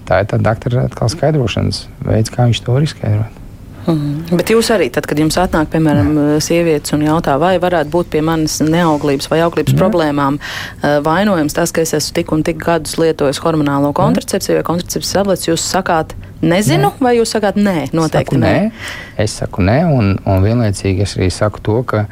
[0.07, 3.43] tā ir tā doktora atkal skaidrošanas veids, kā viņš to var izskaidrot.
[3.87, 4.35] Mm.
[4.35, 6.39] Bet jūs arī, tad, kad jums atnāk, piemēram, Jā.
[6.43, 9.79] sievietes un jautā, vai varētu būt pie manas neauglības vai auglības Jā.
[9.79, 14.65] problēmām eh, vainojams tas, ka es esmu tik un tik gadus lietojis hormonālo kontracepciju vai
[14.67, 17.05] kontracepcijas tabletes, jūs sakāt, nezinu, nē.
[17.07, 18.53] vai jūs sakāt, nē, noteikti saku, nē.
[18.67, 18.89] nē.
[19.23, 22.03] Es saku nē, un, un vienlaicīgi es arī saku to, ka,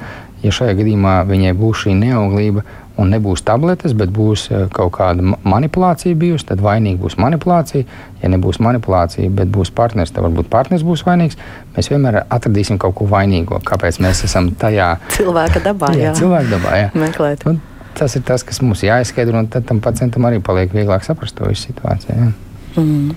[0.45, 2.63] ja šajā gadījumā viņai būs šī neauglība,
[3.01, 7.86] un nebūs tabletes, bet būs eh, kaut kāda manipulācija bijusi, tad vainīga būs manipulācija.
[8.21, 11.38] Ja nebūs manipulācija, bet būs partneris, tad varbūt partneris būs vainīgs.
[11.75, 13.60] Mēs vienmēr atradīsim kaut ko vainīgo.
[13.67, 15.91] Kāpēc mēs esam tajā cilvēka dabā?
[15.93, 16.15] Jā, jā.
[16.21, 16.79] cilvēka dabā.
[16.86, 16.89] Jā.
[16.97, 17.45] Meklēt.
[17.51, 17.62] Un
[17.95, 21.47] tas ir tas, kas mums jāizskaidro, un tad tam pacientam arī paliek vieglāk saprast to
[21.47, 22.17] visu situāciju.
[22.17, 22.34] Jā.
[22.75, 23.13] Mm.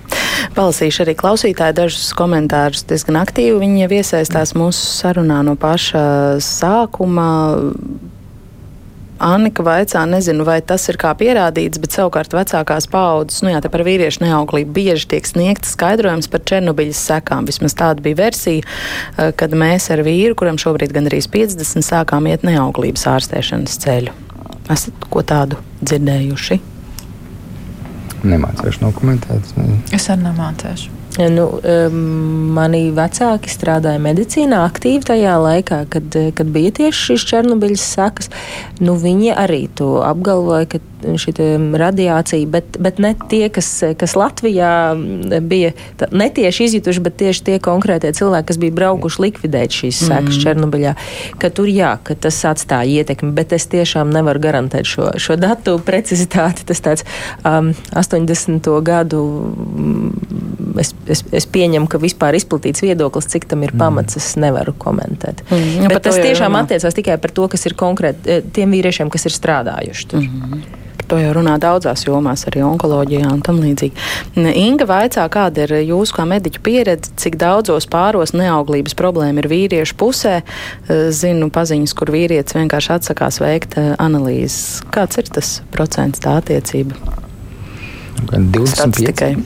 [0.54, 2.84] Palasīšu arī klausītāju dažus komentārus.
[2.88, 6.02] Diezgan aktīvi viņi jau iesaistās mūsu sarunā no paša
[6.44, 7.28] sākuma
[9.18, 13.70] Annika vaicā, nezinu, vai tas ir kā pierādīts, bet savukārt vecākās paaudzes, nu jā, te
[13.72, 17.48] par vīriešu neauglību bieži tiek sniegts skaidrojums par Černobiļas sekām.
[17.50, 22.46] Vismaz tāda bija versija, eh, kad mēs ar vīru, kuram šobrīd gandrīz 50, sākām iet
[22.46, 24.14] neauglības ārstēšanas ceļu.
[24.70, 26.61] Esat ko tādu dzirdējuši?
[28.22, 29.52] Nemācīšu nokomentēt.
[29.94, 30.94] Es arī nemācīšu.
[31.18, 31.46] Nu,
[32.54, 38.31] mani vecāki strādāja medicīnā aktīvi tajā laikā, kad, kad bija tieši šīs Černobiļas sekas.
[38.78, 41.35] Nu, viņi arī to apgalvoja, ka šī
[41.78, 44.70] radiācija, bet, bet ne tie, kas, kas Latvijā
[45.46, 45.72] bija
[46.11, 50.42] netieši izjutuši, bet tieši tie konkrētie cilvēki, kas bija braukuši likvidēt šīs sekas mm.
[50.42, 50.94] Černobiļā,
[51.42, 55.78] ka tur jā, ka tas atstāja ietekmi, bet es tiešām nevaru garantēt šo, šo datu
[55.85, 56.66] precizitāti.
[56.68, 57.07] Tas tāds
[57.46, 58.70] um, 80.
[58.87, 59.22] gadu
[60.82, 63.82] es, es, es pieņemu, ka vispār izplatīts viedoklis, cik tam ir mm.
[63.82, 65.44] pamats, es nevaru komentēt.
[65.50, 66.64] Mm, Bet tas tiešām runā.
[66.66, 70.22] attiecās tikai par to, kas ir konkrēti eh, tiem vīriešiem, kas ir strādājuši tur.
[70.24, 70.84] Mm -hmm.
[71.08, 73.92] To jau runā daudzās jomās, arī onkoloģijā un tam līdzīgi.
[74.36, 79.96] Inga vaicā, kāda ir jūsu kā mediķa pieredze, cik daudzos pāros neauglības problēma ir vīriešu
[79.96, 80.34] pusē.
[80.42, 84.82] Eh, zinu paziņas, kur vīrietis vienkārši atsakās veikt eh, analīzes.
[84.92, 86.94] Kāds ir tas procents tā attiecība?
[88.28, 89.38] 25.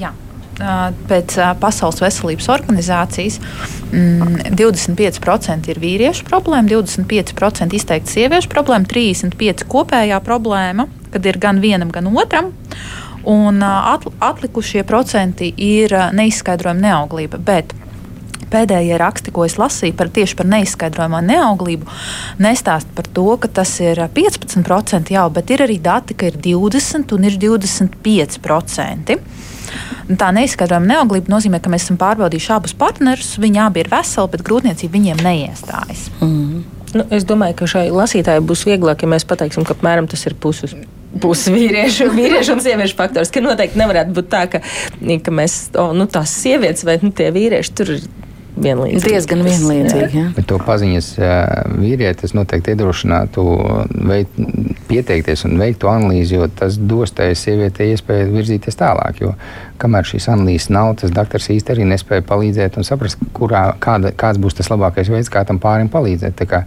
[0.00, 0.12] Jā.
[0.52, 3.38] Pēc Pasaules veselības organizācijas
[3.90, 11.62] 25% mm, ir vīriešu problēma, 25% izteikti sieviešu problēma, 35% kopējā problēma, kad ir gan
[11.64, 12.52] vienam, gan otram.
[13.28, 17.38] Un atlikušie procenti ir neizskaidrojama neauglība.
[17.38, 17.72] Bet
[18.52, 21.88] pēdējie raksti, ko es lasīju par tieši par neizskaidrojamo neauglību,
[22.42, 27.16] nestāst par to, ka tas ir 15% jau, bet ir arī dati, ka ir 20
[27.16, 29.18] un ir 25%.
[30.18, 33.34] Tā neizskaidrojama neauglība nozīmē, ka mēs esam pārbaudījuši abus partnerus.
[33.42, 36.08] Viņi abi ir veseli, bet grūtniecība viņiem neiestājas.
[36.20, 36.62] Mm
[36.96, 40.36] nu, es domāju, ka šai lasītājai būs vieglāk, ja mēs pateiksim, ka apmēram tas ir
[40.38, 40.74] puses
[41.22, 43.32] pusi vīriešu, vīriešu un sieviešu faktors.
[43.32, 44.62] Ka noteikti nevarētu būt tā, ka,
[45.24, 48.06] ka mēs, oh, nu, tās sievietes vai nu, tie vīrieši tur ir
[48.56, 49.12] vienlīdzīgi.
[49.12, 50.18] Diezgan vienlīdzīgi.
[50.18, 50.24] Jā.
[50.36, 51.08] Bet to paziņas
[51.78, 53.44] vīrietis noteikti iedrošinātu
[54.10, 54.40] veikt,
[54.90, 59.22] pieteikties un veikt to analīzi, jo tas dos tai sievietei iespēju virzīties tālāk.
[59.24, 59.34] Jo
[59.82, 64.40] kamēr šīs analīzes nav, tas doktors īsti arī nespēja palīdzēt un saprast, kurā, kāda, kāds
[64.42, 66.36] būs tas labākais veids, kā tam pārim palīdzēt.
[66.38, 66.64] Tā kā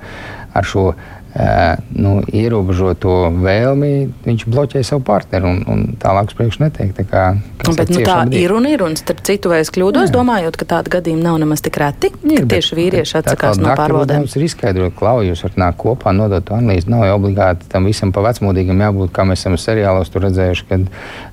[0.55, 0.91] ar šo
[1.35, 3.91] nu, ierobežoto vēlmi,
[4.23, 6.93] viņš bloķē savu partneri un, un tālāk uz priekšu netiek.
[6.95, 7.23] Tā, kā,
[7.65, 10.13] Bet, nu, tā ir un ir, un starp citu, vai es kļūdos, Jā.
[10.15, 14.23] domājot, ka tāda gadījuma nav nemaz tik reti, ir, ka tieši vīrieši atsakās no pārbaudēm.
[14.23, 16.87] Mums ir izskaidrot, klauj, jūs varat nākt kopā, nodot analīzi.
[16.93, 20.85] Nav jau obligāti tam visam pa vecmodīgam jābūt, kā mēs esam seriālos tur redzējuši, kad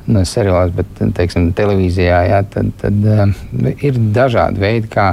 [0.09, 3.23] nu, seriālos, bet, teiksim, televīzijā, jā, tad, tad uh,
[3.79, 5.13] ir dažādi veidi, kā,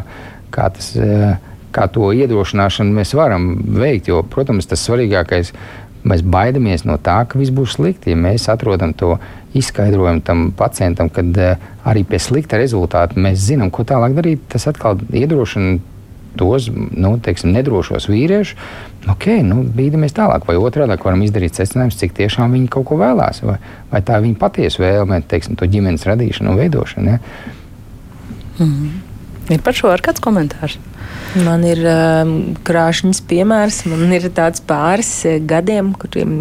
[0.56, 0.96] kā tas.
[0.98, 1.38] Uh,
[1.76, 4.10] kā to iedrošināšanu mēs varam veikt.
[4.12, 5.54] Jo, protams, tas svarīgākais
[6.10, 8.14] mēs baidamies no tā, ka viss būs slikti.
[8.14, 9.18] Ja mēs atrodam to
[9.58, 14.68] izskaidrojumu tam pacientam, kad uh, arī pie slikta rezultāta mēs zinām, ko tālāk darīt, tas
[14.70, 15.80] atkal iedrošina
[16.40, 18.56] tos nu, teiksim, nedrošos vīriešus.
[19.10, 23.42] Ok, nu, bīdamies tālāk, vai otrādi varam izdarīt secinājumus, cik tiešām viņi kaut ko vēlās,
[23.48, 23.58] vai,
[23.90, 27.16] vai tā ir viņa patiesa vēlme, teiksim, to ģimenes radīšanu un veidošanu.
[27.16, 27.20] Ja?
[28.60, 29.54] Mm -hmm.
[29.56, 30.78] Ir par šo ar kāds komentārs?
[31.38, 32.32] Man ir um,
[32.66, 33.84] krāšņs piemērs.
[33.90, 36.40] Man ir tāds pāris eh, gadiem, kuriem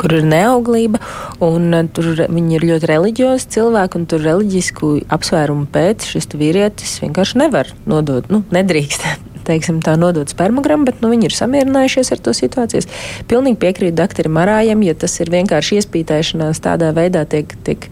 [0.00, 1.00] kur ir neauglība,
[1.44, 6.98] un uh, tur viņi ir ļoti reliģiozi cilvēki, un tur reliģisku apsvērumu pēc šis vīrietis
[7.04, 12.22] vienkārši nevar nodot, nu, nedrīkst teiksim, tā nodot spermogramu, bet nu, viņi ir samierinājušies ar
[12.24, 12.84] to situāciju.
[13.30, 17.88] Pilnīgi piekrītu doktoram Marājam, ja tas ir vienkārši iespītēšanās tādā veidā tiek, tiek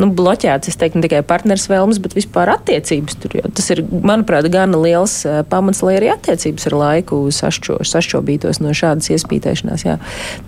[0.00, 3.38] nu, bloķēts, es teiktu, ne tikai partners vēlmes, bet vispār attiecības tur.
[3.56, 8.74] Tas ir, manuprāt, gana liels uh, pamats, lai arī attiecības ar laiku sašķo, sašķobītos no
[8.76, 9.86] šādas iespītēšanās.
[9.88, 9.98] Jā.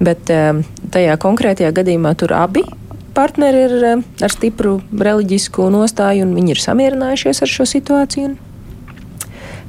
[0.02, 0.62] Bet um,
[0.94, 2.64] tajā konkrētajā gadījumā tur abi
[3.12, 8.51] partneri ir ar stipru reliģisku nostāju, un viņi ir samierinājušies ar šo situāciju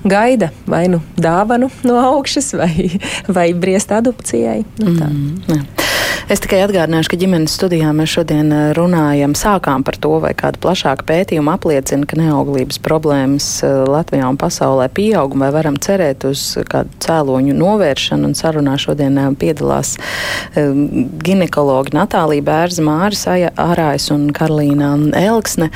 [0.03, 2.91] gaida vai nu dāvanu no augšas, vai,
[3.27, 4.63] vai briest adopcijai.
[4.79, 5.09] Nu, tā.
[5.09, 5.82] mm, jā.
[6.31, 10.59] Es tikai atgādināšu, ka ģimenes studijā mēs šodien eh, runājam, sākām par to, vai kāda
[10.63, 16.45] plašāka pētījuma apliecina, ka neauglības problēmas eh, Latvijā un pasaulē pieaug, vai varam cerēt uz
[16.71, 18.29] kādu cēloņu novēršanu.
[18.29, 19.97] Un sarunā šodien eh, piedalās
[20.53, 25.69] ginekologi Natālija Bērza, Māris Arājs un Karolīna Elksne.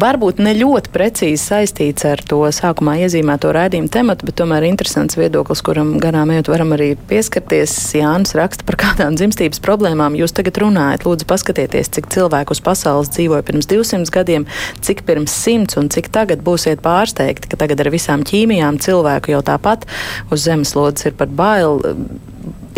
[0.00, 5.60] Varbūt ne ļoti precīzi saistīts ar to sākumā iezīmēto raidījumu tematu, bet tomēr interesants viedoklis,
[5.66, 7.76] kuram garām ejot varam arī pieskarties.
[7.98, 11.06] Jānis raksta par kādām dzimstības problēmām problēmām jūs tagad runājat?
[11.08, 14.46] Lūdzu, paskatieties, cik cilvēku uz pasaules dzīvoja pirms 200 gadiem,
[14.84, 19.42] cik pirms 100 un cik tagad būsiet pārsteigti, ka tagad ar visām ķīmijām cilvēku jau
[19.44, 19.88] tāpat
[20.30, 21.82] uz zemeslodes ir pat bail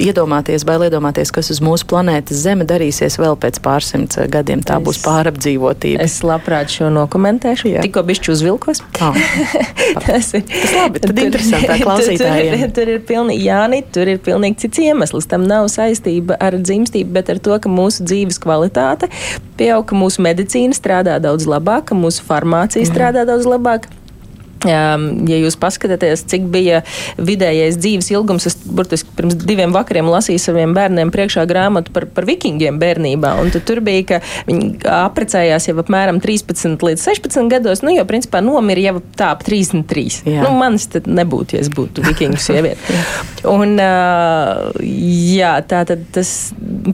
[0.01, 4.63] iedomāties, bail iedomāties, kas uz mūsu planētas Zeme darīsies vēl pēc pārsimts gadiem.
[4.67, 6.05] Tā es, būs pārapdzīvotība.
[6.05, 7.71] Es labprāt šo nokomentēšu.
[7.75, 7.85] Jā.
[7.87, 8.83] Tikko bišķi uzvilkos.
[9.05, 9.17] Oh.
[10.05, 11.03] tas ir tas labi.
[11.05, 12.55] Tad interesantāk klausītājiem.
[12.55, 15.29] Tur, tur, tur ir pilnīgi, Jāni, tur ir pilnīgi cits iemesls.
[15.31, 19.11] Tam nav saistība ar dzimstību, bet ar to, ka mūsu dzīves kvalitāte
[19.57, 22.93] pieaug, ka mūsu medicīna strādā daudz labāk, ka mūsu farmācija mm.
[22.93, 23.89] strādā daudz labāk.
[24.67, 26.83] Ja jūs paskatāties, cik bija
[27.19, 32.29] vidējais dzīves ilgums, es burtiski pirms diviem vakariem lasīju saviem bērniem priekšā grāmatu par, par
[32.29, 33.35] vikingiem bērnībā.
[33.67, 38.89] Tur bija, ka viņi apprecējās jau apmēram 13 līdz 16 gados, nu jau principā nomira
[38.89, 40.23] jau tā ap 33.
[40.27, 40.45] Jā.
[40.45, 43.01] Nu, manis tad nebūtu, ja es būtu vikingu sieviete.
[43.57, 43.77] Un,
[45.37, 46.31] jā, tā tad tas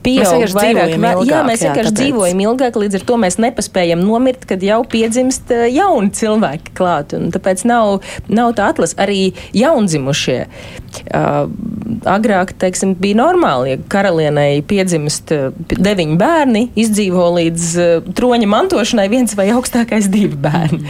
[0.03, 0.95] pieaug vairāk.
[0.97, 1.99] Ilgāk, jā, mēs vienkārši tāpēc.
[1.99, 7.17] dzīvojam ilgāk, līdz ar to mēs nepaspējam nomirt, kad jau piedzimst uh, jauni cilvēki klāt.
[7.17, 7.99] Un tāpēc nav,
[8.31, 8.97] nav tā atlase.
[9.03, 10.39] Arī jaundzimušie.
[11.13, 11.47] Uh,
[12.09, 15.33] agrāk, teiksim, bija normāli, ja karalienei piedzimst
[15.73, 20.83] deviņi bērni, izdzīvo līdz uh, troņa mantošanai viens vai augstākais divi bērni.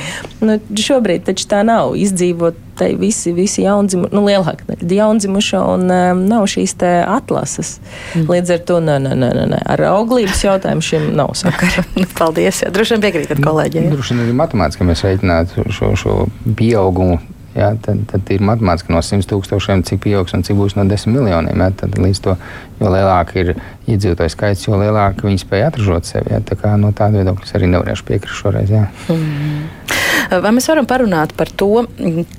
[0.44, 1.96] Nu, šobrīd taču tā nav.
[2.00, 7.76] Izdzīvot tai visi, visi jaundzimuši, nu, lielāka daļa jaundzimuša un um, nav šīs te atlases.
[8.14, 8.30] Mm.
[8.34, 11.86] Līdz ar to nē, nē, nē, nē, ar auglības jautājumu šim nav sakara.
[12.20, 13.92] Paldies, jā, droši vien piekrītat kolēģiem.
[13.94, 16.18] Droši vien arī matemātiski mēs reiķinātu šo, šo
[16.58, 17.20] pieaugumu.
[17.54, 21.14] Jā, tad, tad ir matemātiski no 100 tūkstošiem, cik pieaugs un cik būs no 10
[21.14, 21.62] miljoniem.
[21.62, 22.34] Jā, tad līdz to,
[22.80, 23.54] jo lielāka ir
[23.90, 26.34] iedzīvotāju skaits, jo lielāka viņi spēja atražot sevi.
[26.34, 28.72] Jā, tā kā no tāda viedokļa es arī nevarēšu piekrist šoreiz.
[28.74, 28.88] Jā.
[29.12, 29.66] Mm.
[30.32, 31.84] Vai mēs varam parunāt par to,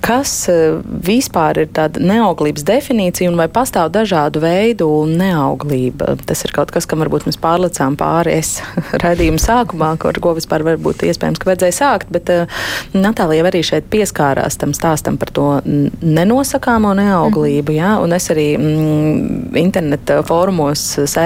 [0.04, 6.16] kas eh, vispār ir tāda neauglības definīcija un vai pastāv dažādu veidu neauglība?
[6.26, 8.56] Tas ir kaut kas, kam varbūt mēs pārlecām pāri es
[9.04, 12.64] raidījuma sākumā, ar ko vispār varbūt iespējams, ka vajadzēja sākt, bet uh,
[12.96, 17.78] Natālija arī šeit pieskārās tam stāstam par to nenosakāmo neauglību, mm.
[17.78, 20.82] jā, un es arī mm, interneta fórumos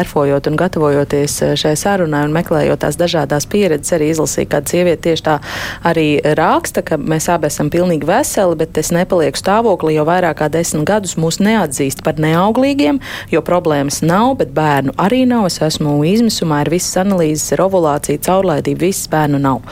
[0.09, 5.23] sērfojot un gatavojoties šai sarunai un meklējot tās dažādās pieredzes, arī izlasīju kādu sievieti tieši
[5.25, 5.39] tā
[5.85, 10.49] arī raksta, ka mēs abi esam pilnīgi veseli, bet es nepalieku stāvoklī, jo vairāk kā
[10.49, 15.47] desmit gadus mūs neatzīst par neauglīgiem, jo problēmas nav, bet bērnu arī nav.
[15.49, 19.63] Es esmu izmisumā, ir visas analīzes, ir ovulācija, caurlaidība, visas bērnu nav.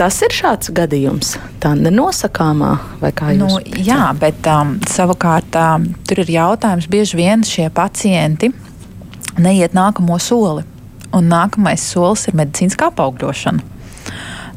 [0.00, 2.70] Tas ir šāds gadījums, tā nenosakāmā,
[3.02, 3.42] vai kā jūs?
[3.42, 8.48] Nu, jā, bet um, savukārt um, tur ir jautājums, bieži vien šie pacienti
[9.42, 10.66] neiet nākamo soli.
[11.16, 13.78] Un nākamais solis ir medicīniskā apaugļošana.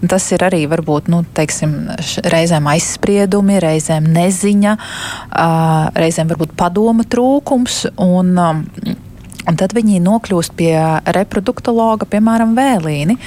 [0.10, 1.74] Tas ir arī varbūt nu, teiksim,
[2.28, 4.76] reizēm aizspriedumi, reizēm neziņa,
[5.96, 7.86] reizēm varbūt padoma trūkums.
[8.04, 8.63] Un, um,
[9.43, 10.72] Un tad viņi nokļūst pie
[11.17, 13.17] reproduktologa, piemēram, vēlīni.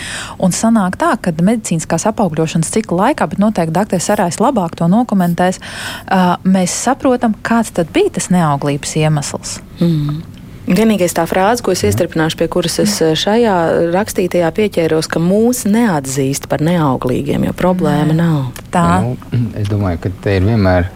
[0.41, 5.61] Un sanāk tā, ka medicīniskās apaugļošanas cikla laikā, bet noteikti doktors Arājs labāk to nokomentēs,
[5.61, 9.59] uh, mēs saprotam, kāds tad bija tas neauglības iemesls.
[9.77, 10.23] Mm.
[10.67, 13.55] Vienīgais tā frāze, ko es iestrādāšu, pie kuras es šajā
[13.95, 18.17] rakstītajā pieķēros, ka mūs neatzīst par neauglīgiem, jo problēma Nē.
[18.19, 18.63] nav.
[18.75, 18.87] Tā.
[19.05, 19.15] Nu,
[19.61, 20.91] es domāju, ka te ir vienmēr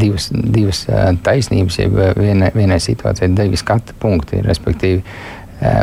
[0.00, 0.84] divas, divas
[1.26, 4.40] taisnības, ja vienai, vienai situācijai divi skatu punkti.
[4.44, 5.02] Respektīvi,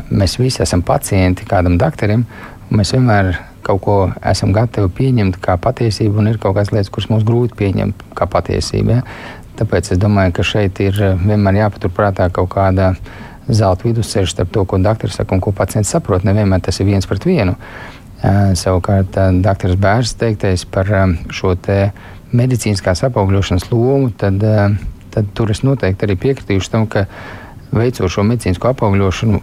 [0.09, 2.25] mēs visi esam pacienti kādam doktoram,
[2.69, 6.89] un mēs vienmēr kaut ko esam gatavi pieņemt kā patiesību, un ir kaut kādas lietas,
[6.89, 8.97] kuras mums grūti pieņemt kā patiesību.
[8.97, 9.03] Ja?
[9.59, 12.93] Tāpēc es domāju, ka šeit ir eh, vienmēr jāpaturprātā kaut kāda
[13.51, 16.23] zelta vidusceļš starp to, ko doktors saka un ko pacients saprot.
[16.27, 17.57] Nevienmēr tas ir viens pret vienu.
[18.21, 20.89] Uh, savukārt, uh, doktors Bērs teiktais par
[21.33, 21.77] šo te
[22.37, 24.43] medicīniskās apaugļošanas lomu, tad,
[25.11, 27.07] tad tur es noteikti arī piekritīšu tam, ka
[27.75, 29.41] veicot šo medicīnisko apaugļošanu,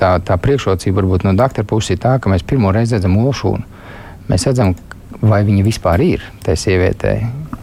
[0.00, 3.64] tā, tā priekšrocība varbūt no doktora puses ir tā, ka mēs pirmo reizi redzam olšūnu.
[4.30, 4.74] Mēs redzam,
[5.20, 7.14] vai viņa vispār ir tajā sievietē,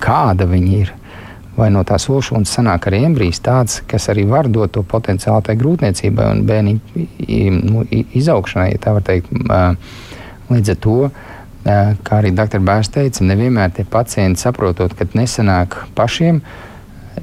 [0.03, 0.93] kāda viņa ir
[1.59, 5.57] vai no tās olšūnas sanāk arī embrijs tāds, kas arī var dot to potenciālu tai
[5.59, 6.77] grūtniecībai un bērnu
[7.65, 9.33] nu, izaugšanai, ja tā var teikt.
[10.49, 10.95] Līdz ar to,
[11.65, 12.61] kā arī dr.
[12.65, 16.41] Bērs teica, nevienmēr tie pacienti saprotot, ka nesanāk pašiem.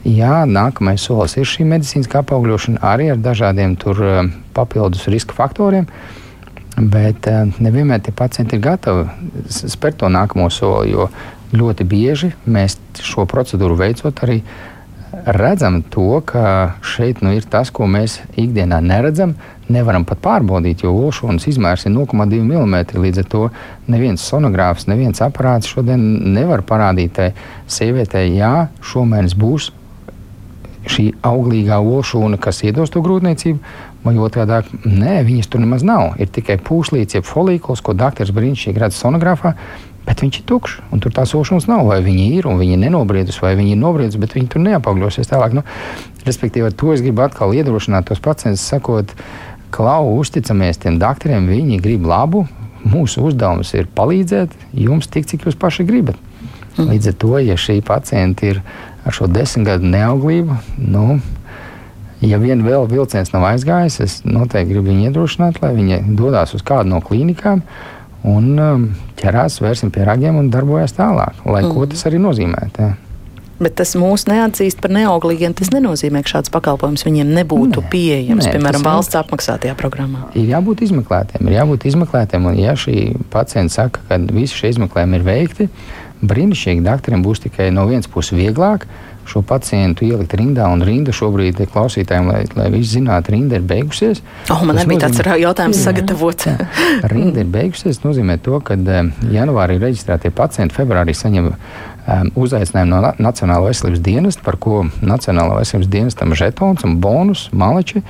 [0.06, 4.02] Jā, nākamais solis ir šī medicīniskā apaugļošana arī ar dažādiem tur
[4.54, 5.88] papildus riska faktoriem.
[6.76, 7.24] Bet
[7.56, 9.06] nevienmēr tie pacienti ir gatavi
[9.48, 11.08] spērt to nākamo soli, jo
[11.54, 14.40] ļoti bieži mēs šo procedūru veicot arī
[15.26, 19.34] redzam to, ka šeit nu, ir tas, ko mēs ikdienā neredzam,
[19.72, 22.76] nevaram pat pārbaudīt, jo olšūnas izmērs ir 0,2 mm.
[23.00, 23.42] Līdz ar to
[23.90, 26.02] neviens sonogrāfs, neviens aparāts šodien
[26.34, 27.32] nevar parādīt tai
[27.70, 29.72] sievietei, jā, šomēnes būs
[30.86, 33.58] šī auglīgā olšūna, kas iedos to grūtniecību,
[34.06, 34.62] vai otrādi-
[35.02, 36.14] nē, viņas tur nemaz nav.
[36.18, 39.56] Ir tikai pūslīds, jeb folīkuls, ko doktors brīnišķīgi redz sonogrāfā,
[40.06, 40.76] bet viņš ir tukšs.
[41.02, 41.84] Tur tās ošanas nav.
[41.90, 45.30] Vai viņi ir un viņi ir nenobriedusi, vai viņi ir nobriedusi, bet viņi tur neapaugļosies
[45.30, 45.56] tālāk.
[45.58, 45.64] Nu,
[46.26, 49.14] respektīvi, ar to es gribu atkal iedrošināt tos pacientus, sakot,
[49.74, 52.46] klau, uzticamies tiem doktoriem, viņi grib labu.
[52.86, 56.20] Mūsu uzdevums ir palīdzēt jums tik, cik jūs paši gribat.
[56.76, 56.92] Mm.
[56.92, 58.60] Līdz ar to, ja šī pacienta ir
[59.06, 60.54] ar šo desmit gadu neauglību,
[60.92, 61.18] nu,
[62.22, 66.62] ja vien vēl vilciens nav aizgājis, es noteikti gribu viņu iedrošināt, lai viņi dodas uz
[66.66, 67.64] kādu no klīnikām
[68.26, 68.86] un um,
[69.20, 71.72] ķerās, vērsim pie ragiem un darbojas tālāk, lai mm.
[71.72, 71.90] ko mhm.
[71.94, 72.92] tas arī nozīmētu.
[73.56, 75.54] Bet tas mūs neatzīst par neauglīgiem.
[75.56, 80.26] Tas nenozīmē, ka šāds pakalpojums viņiem nebūtu nē, pieejams, nē, piemēram, valsts apmaksātajā programmā.
[80.36, 82.98] Ir jābūt izmeklētiem, ir jābūt izmeklētiem, un ja šī
[83.32, 85.68] pacienta saka, ka visi šie izmeklējumi ir veikti,
[86.20, 88.84] brīnišķīgi doktoriem būs tikai no vienas puses vieglāk,
[89.26, 93.66] šo pacientu ielikt rindā, un rinda šobrīd ir klausītājiem, lai, lai visi zinātu, rinda ir
[93.66, 94.22] beigusies.
[94.52, 96.48] Oh, man arī bija tāds jautājums sagatavots.
[97.12, 98.78] rinda ir beigusies, tas nozīmē to, ka
[99.32, 101.50] janvārī reģistrētie pacienti februārī saņem
[102.06, 108.04] um, uzaicinājumu no Nacionālā veselības dienesta, par ko Nacionālā veselības dienestam žetons un bonus maleči.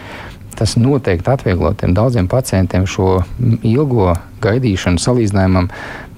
[0.57, 3.19] Tas noteikti atvieglotiem daudziem pacientiem šo
[3.61, 5.69] ilgo gaidīšanu salīdzinājumam.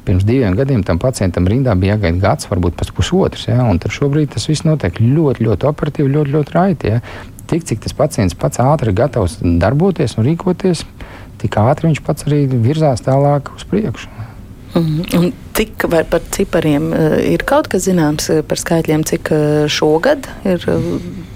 [0.09, 3.43] Pirms diviem gadiem tam pacientam rindā bija jāgaida gads, varbūt pat pusotrs.
[3.51, 3.67] Ja?
[3.93, 6.95] Šobrīd tas viss notiek ļoti, ļoti operatīvi, ļoti, ļoti raiti.
[6.95, 7.03] Ja?
[7.49, 10.87] Tik cik tas pacients pats ātri ir gatavs darboties un rīkoties,
[11.43, 14.09] tik ātri viņš pats arī virzās tālāk uz priekšu.
[14.75, 15.05] Mm.
[15.17, 19.65] Un cik vai par cipariem eh, ir kaut kas zināms eh, par skaitļiem, cik eh,
[19.73, 20.67] šogad ir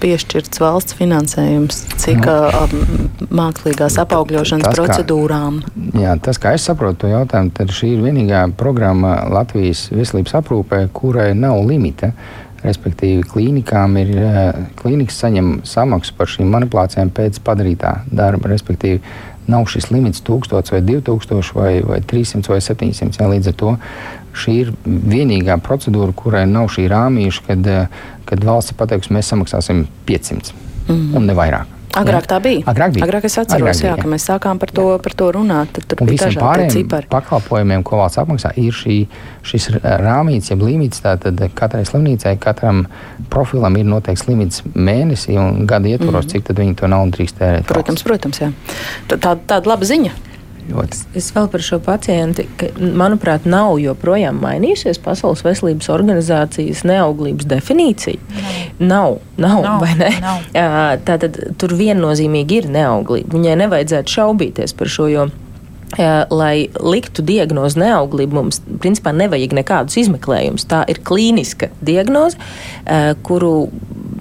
[0.03, 5.59] piešķirts valsts finansējums, cik nu, mākslīgās apaugļošanas tas, procedūrām?
[5.65, 10.39] Kā, jā, tas, kā es saprotu to jautājumu, tad šī ir vienīgā programma Latvijas veselības
[10.43, 12.13] aprūpē, kurai nav limita.
[12.63, 14.11] Respektīvi, klīnikām ir
[14.79, 18.53] klīnikas saņem samaksu par šīm manipulācijām pēc padarītā darba.
[18.53, 19.01] Respektīvi,
[19.47, 23.19] nav šis limits 1000 vai 2000 vai, vai 300 vai 700.
[23.19, 23.75] Jā, līdz ar to
[24.43, 27.71] šī ir vienīgā procedūra, kurai nav šī rāmīša, kad,
[28.29, 30.63] kad valsts pateiks, mēs samaksāsim 500 mm
[31.15, 31.82] un ne vairāk.
[31.99, 32.63] Agrāk tā bija.
[32.69, 33.05] Agrāk, bija.
[33.05, 34.01] Agrāk es atceros, Agrāk bija, jā, jā.
[34.01, 35.71] ka mēs sākām par to, par to runāt.
[35.75, 37.09] Tad, tur un bija dažādi cipari.
[37.11, 38.97] Pakalpojumiem, ko valsts apmaksā, ir šī,
[39.45, 39.69] šis
[40.01, 41.03] rāmīts, jeb limits.
[41.05, 42.85] Tātad katrai slimnīcai, katram
[43.33, 46.31] profilam ir noteikts limits mēnesī un gada ietvaros, mm -hmm.
[46.31, 47.65] cik tad viņi to naudu drīkst tērēt.
[47.69, 48.09] Protams, valsts.
[48.09, 48.51] protams, jā.
[49.07, 50.32] Tā, tāda laba ziņa.
[50.63, 50.99] Ļoti.
[51.19, 58.21] Es vēl par šo pacientu, ka, manuprāt, nav joprojām mainījusies Pasaules veselības organizācijas neauglības definīcija.
[58.79, 60.11] Nav, nav, nav vai ne?
[60.23, 60.47] Nav.
[61.09, 63.35] Tātad tur viennozīmīgi ir neauglība.
[63.35, 65.09] Viņai nevajadzētu šaubīties par šo.
[65.13, 65.31] Jo
[66.33, 70.65] lai liktu diagnozi neauglību, mums principā nevajag nekādus izmeklējumus.
[70.69, 72.39] Tā ir klīniska diagnoze,
[73.21, 73.69] kuru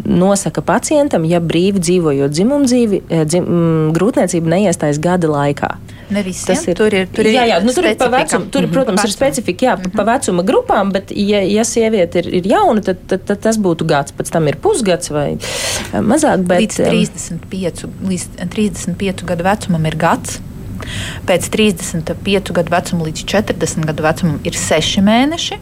[0.05, 3.49] nosaka pacientam, ja brīvi dzīvojot dzimumdzīvi, dzim,
[3.97, 5.70] grūtniecība neiestājas gada laikā.
[6.12, 6.52] Ne visiem.
[6.52, 8.74] Tas ir, tur ir, tur ir jā, jā, nu, tur, ir pa vecum, tur, mm,
[8.74, 9.96] protams, ir specifika jā, mm -hmm.
[9.96, 13.88] pa vecuma grupām, bet, ja, ja sieviete ir, ir jauna, tad, tad, tad tas būtu
[13.88, 15.38] gads, pēc tam ir pusgads vai
[15.92, 16.46] mazāk.
[16.46, 20.40] Bet, līdz, 35, līdz 35 gadu vecumam ir gads.
[21.26, 25.58] Pēc 35 gadu vecuma līdz 40 gadu vecumam ir 6 mēneši.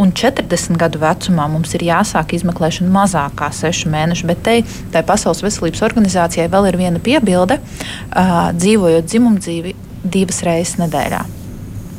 [0.00, 4.28] Un 40 gadu vecumā mums ir jāsāk izmeklēšana mazāk kā 6 mēneši.
[4.30, 4.56] Bet te,
[4.94, 11.24] tai Pasaules veselības organizācijai vēl ir viena piebilde, uh, dzīvojot dzimumdzīvi divas reizes nedēļā.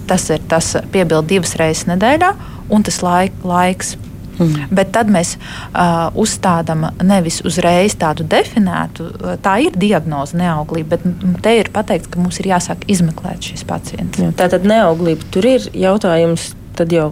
[0.09, 2.32] Tas ir tas piebilde divas reizes nedēļā,
[2.72, 3.95] un tas laik, laiks.
[4.41, 4.72] Mm.
[4.74, 9.09] Bet tad mēs uh, uzstādām nevis uzreiz tādu definētu,
[9.43, 14.22] tā ir diagnoze neauglība, bet te ir pateikts, ka mums ir jāsāk izmeklēt šis pacients.
[14.22, 16.53] Jā, tā tad neauglība tur ir jautājums.
[16.72, 17.12] Tad jau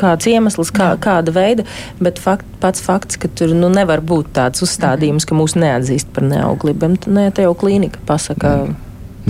[0.00, 1.66] kāds iemesls, kā, kāda veida,
[2.02, 6.26] bet fakt, pats fakts, ka tur nu, nevar būt tāds uzstādījums, ka mūs neatzīst par
[6.28, 6.94] neauglību.
[7.06, 8.56] Nē, te jau klīnika pasaka.
[8.66, 8.80] Mm.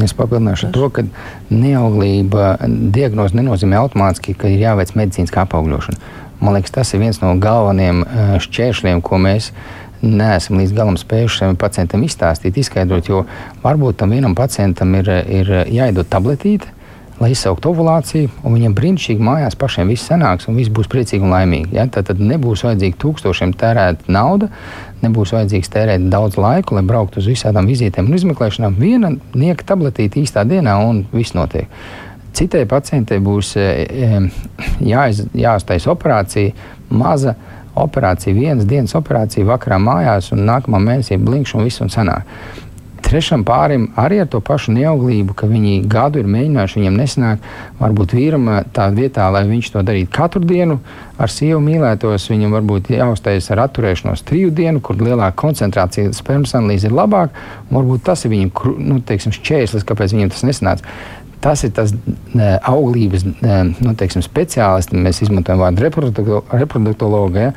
[0.03, 1.05] Es papildināšu to, ka
[1.53, 2.55] neauglība
[2.95, 6.13] diagnoze nenozīmē automātiski, ka ir jāveic medicīniskā apaugļošana.
[6.43, 9.53] Man liekas, tas ir viens no galvenajiem eh, šķēršļiem, ko mēs
[10.03, 13.11] neesam līdz galam spējuši saviem pacientiem izstāstīt, izskaidrot.
[13.11, 13.25] Jo
[13.63, 16.73] varbūt tam vienam pacientam ir, ir jāiedod tabletīte,
[17.23, 21.33] lai izsauktu ovulāciju, un viņiem brīnišķīgi mājās pašiem viss sanāks, un viss būs priecīgi un
[21.35, 21.77] laimīgi.
[21.77, 21.87] Ja?
[21.91, 24.49] Tad, tad nebūs vajadzīgi tūkstošiem tērēt naudu,
[25.05, 28.79] nebūs vajadzīgs tērēt daudz laika, lai brauktu uz visām vizītēm un izmeklēšanām.
[28.81, 31.70] Viena nieka tabletīte īstā dienā, un viss notiek.
[32.33, 34.20] Citai pacientei būs e, e,
[34.89, 36.55] jāiz, jāuztais operācija,
[36.89, 37.37] maza
[37.77, 42.25] operācija, vienas dienas operācija vakarā mājās, un nākamā mēnesī blinkšķi un viss un sanāk
[43.03, 47.46] trešam pārim arī ar to pašu neauglību, ka viņi gadu ir mēģinājuši, viņiem nesanāk.
[47.80, 50.78] Varbūt vīram tā vietā, lai viņš to darītu katru dienu,
[51.22, 56.88] ar sievu mīlētos, viņam varbūt jāuztais ar atturēšanos triju dienu, kur lielāka koncentrācija spermas analīze
[56.88, 57.34] ir labāka.
[57.72, 60.94] Varbūt tas ir viņam nu, teiksim, šķērslis, kāpēc viņam tas nesanāca.
[61.42, 61.90] Tas ir tas
[62.38, 67.48] ne, auglības ne, nu, teiksim, speciālists, mēs izmantojam vārdu reproduktologa.
[67.48, 67.55] Ja?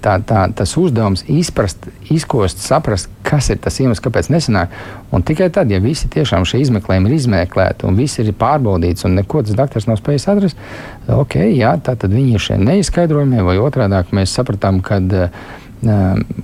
[0.00, 4.74] Tā, tā, tas uzdevums izprast, izkost, saprast, kas ir tas iemesls, kāpēc nesanāk.
[5.14, 9.16] Un tikai tad, ja visi tiešām šie izmeklējumi ir izmeklēti un viss ir pārbaudīts un
[9.18, 10.60] neko tas doktors nav spējis atrast,
[11.08, 15.26] ok, jā, tā tad viņi ir šie neizskaidrojumi, vai otrādi mēs sapratām, ka uh,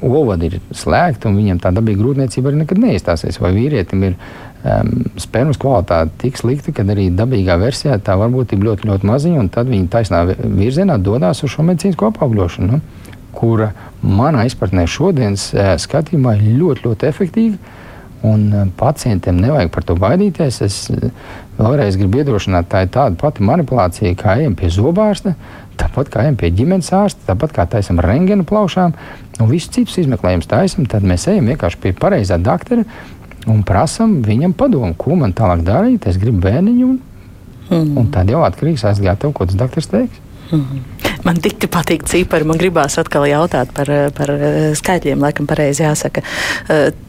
[0.00, 3.40] ovadi ir slēgti un viņiem tā dabīga grūtniecība arī nekad neiestāsies.
[3.42, 8.64] Vai vīrietim ir um, spermas kvalitāte tik slikta, ka arī dabīgā versijā tā varbūt ir
[8.64, 12.72] ļoti, ļoti maziņa, un tad viņi taisnā virzienā dodas uz šo medicīnisko apaugļošanu.
[12.72, 13.06] Nu?
[13.36, 13.72] Kura
[14.02, 15.50] manā izpratnē šodienas
[15.82, 17.74] skatījumā ir ļoti, ļoti efektīva.
[18.26, 20.62] Un uh, pacientiem nevajag par to baidīties.
[20.64, 21.10] Es uh,
[21.58, 25.34] vēlreiz gribu iedrošināt, tā ir tāda pati manipulācija, kā ejam pie zobārsta,
[25.78, 28.96] tāpat kā ejam pie ģimenes ārsta, tāpat kā taisam rengenu plaušām
[29.36, 32.86] un visus citus izmeklējumus taisam, tad mēs ejam vienkārši pie pareizā doktora
[33.46, 36.08] un prasam viņam padomu, ko man tālāk darīt.
[36.10, 37.00] Es gribu bērniņu, un,
[37.68, 37.92] mm.
[38.00, 40.24] un tad jau atkarīgs no tā, ko tas doktors teiks.
[40.50, 40.82] Mm.
[41.26, 42.46] Man tik patīk cipari.
[42.46, 44.32] Man gribās atkal jautāt par, par
[44.78, 46.22] skaitļiem, laikam, pareizi jāsaka.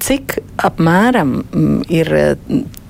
[0.03, 2.11] Cik apmēram mm, ir,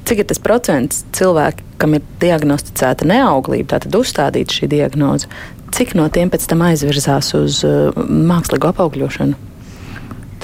[0.07, 5.27] cik ir tas procents cilvēku, kam ir diagnosticēta neauglība, tātad uzstādīta šī diagnoze,
[5.75, 7.61] cik no tiem pēc tam aizvirzās uz
[8.07, 9.43] mākslīgu apaugļošanu?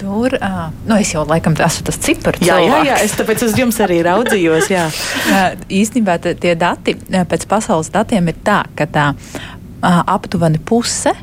[0.04, 2.42] Tur, uh, nu es jau laikam esmu tas cipars.
[2.44, 4.72] Jā, jā, jā, es tāpēc uz jums arī raudzījos.
[5.82, 9.06] Īstenībā tie dati pēc pasaules datiem ir tā, ka tā
[9.84, 11.14] aptuveni puse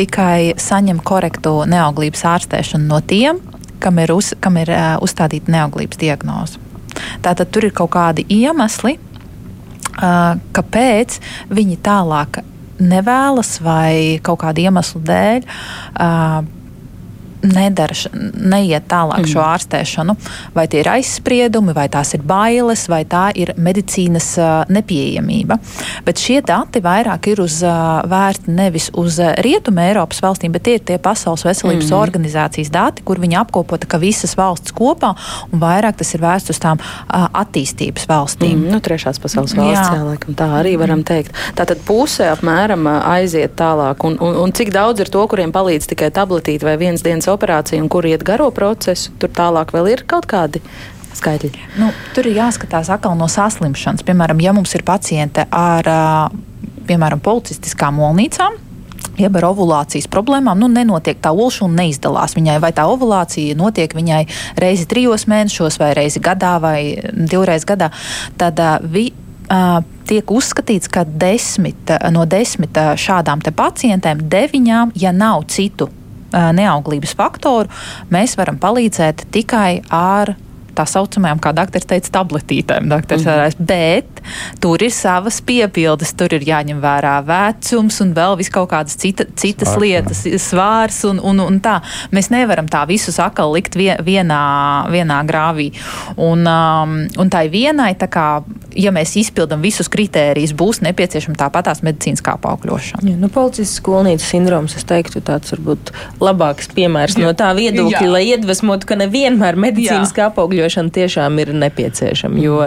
[0.00, 3.40] tikai saņem korektu neauglības ārstēšanu no tiem,
[3.80, 6.60] kam ir, uz, kam ir uh, uzstādīta neauglības diagnoze.
[7.24, 11.18] Tātad tur ir kaut kādi iemesli, uh, kāpēc
[11.52, 12.42] viņi tālāk
[12.80, 15.44] nevēlas vai kaut kādu iemeslu dēļ.
[15.92, 16.59] Uh,
[17.42, 17.94] nedara,
[18.34, 19.30] neiet tālāk mm.
[19.32, 20.16] šo ārstēšanu.
[20.54, 25.58] Vai tie ir aizspriedumi, vai tās ir bailes, vai tā ir medicīnas uh, nepieejamība.
[26.06, 30.76] Bet šie dati vairāk ir uz, uh, vērti nevis uz Rietumē Eiropas valstīm, bet tie
[30.78, 31.96] ir tie Pasaules veselības mm.
[31.98, 35.14] organizācijas dati, kur viņi apkopota, ka visas valsts kopā,
[35.50, 38.56] un vairāk tas ir vērsts uz tām uh, attīstības valstīm.
[38.58, 41.34] Mm, nu, trešās pasaules valsts, jā, jā laikam, tā arī varam teikt.
[41.58, 46.10] Tātad puse apmēram aiziet tālāk, un, un, un cik daudz ir to, kuriem palīdz tikai
[46.14, 50.28] tabletīte vai viens dienas operācija un kur iet garo procesu, tur tālāk vēl ir kaut
[50.30, 50.62] kādi
[51.16, 51.50] skaitļi.
[51.80, 54.06] Nu, tur ir jāskatās atkal no saslimšanas.
[54.06, 55.88] Piemēram, ja mums ir paciente ar
[56.90, 58.58] piemēram, policistiskām molnīcām,
[59.20, 64.22] jeb ar ovulācijas problēmām, nu, nenotiek tā ulšana, neizdalās viņai, vai tā ovulācija notiek viņai
[64.60, 66.80] reizi trijos mēnešos, vai reizi gadā, vai
[67.12, 67.90] divreiz gadā,
[68.40, 69.10] tad uh, vi,
[69.50, 69.78] uh,
[70.08, 75.90] tiek uzskatīts, ka desmit, no desmit šādām pacientēm deviņām, ja nav citu
[76.32, 77.70] neauglības faktoru,
[78.12, 80.34] mēs varam palīdzēt tikai ar
[80.76, 82.88] tā saucamajām, kā doktors teica, tabletītēm.
[82.90, 83.66] Doktors, mm -hmm.
[83.70, 84.22] Bet
[84.60, 89.24] tur ir savas piepildes, tur ir jāņem vērā vecums un vēl vis kaut kādas cita,
[89.36, 91.80] citas Svārs, lietas, svārs un, un, un tā.
[92.12, 94.42] Mēs nevaram tā visu sakalu likt vienā,
[94.90, 95.72] vienā grāvī.
[96.16, 98.42] Un, um, un tai vienai, tā kā,
[98.74, 103.08] ja mēs izpildam visus kritērijus, būs nepieciešama tāpatās medicīniskā apaugļošana.
[103.10, 107.24] Ja, nu, Policijas skolnīcas sindroms, es teiktu, tāds varbūt labāks piemērs Jā.
[107.24, 108.10] no tā viedokļa, Jā.
[108.10, 112.40] lai iedvesmotu, ka nevienmēr medicīniskā apaugļošana ievērošana tiešām ir nepieciešama.
[112.40, 112.66] Jo,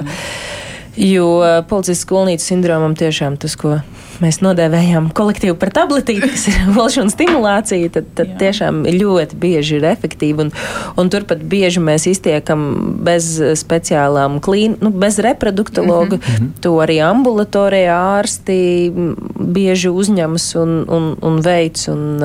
[0.98, 1.28] jo
[1.70, 3.80] policijas skolnīcas sindromam tiešām tas, ko
[4.22, 8.38] mēs nodēvējam kolektīvi par tabletīti, kas ir volšana stimulācija, tad, tad Jā.
[8.44, 10.46] tiešām ļoti bieži ir efektīva.
[10.46, 10.54] Un,
[11.00, 12.68] un turpat bieži mēs iztiekam
[13.06, 16.18] bez speciālām klīn, nu, bez reproduktologa.
[16.18, 16.52] Mm -hmm.
[16.66, 18.91] To arī ambulatorijā ārsti
[19.39, 21.88] bieži uzņemas un, un, un veids.
[21.88, 22.22] Un,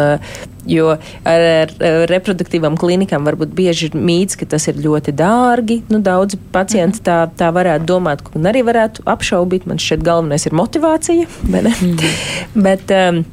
[0.68, 1.72] Jo ar, ar
[2.10, 5.80] reproduktīvām klinikām varbūt bieži ir mīts, ka tas ir ļoti dārgi.
[5.92, 9.66] Nu, daudzi pacienti tā, tā varētu domāt, un arī varētu apšaubīt.
[9.68, 11.26] Man šķiet, galvenais ir motivācija.
[11.48, 11.98] Mm.
[12.68, 13.24] Bet, um,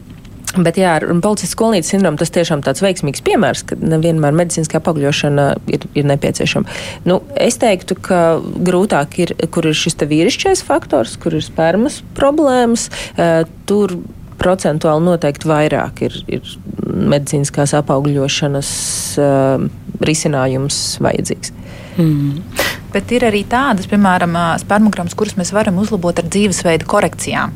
[0.56, 5.48] Bet jā, ar policijas skolnīcas sindromu tas tiešām tāds veiksmīgs piemērs, ka nevienmēr medicīniskā pagļošana
[5.76, 6.78] ir, ir nepieciešama.
[7.10, 12.88] Nu, es teiktu, ka grūtāk ir, kur ir šis vīrišķais faktors, kur ir spermas problēmas.
[13.18, 13.98] Uh, tur
[14.46, 18.72] procentuāli noteikti vairāk ir, ir medicīniskās apaugļošanas
[19.20, 19.68] uh,
[20.06, 21.54] risinājums vajadzīgs.
[21.98, 22.42] Mm.
[22.96, 27.56] Bet ir arī tādas, piemēram, spermograms, kuras mēs varam uzlabot ar dzīvesveidu korekcijām.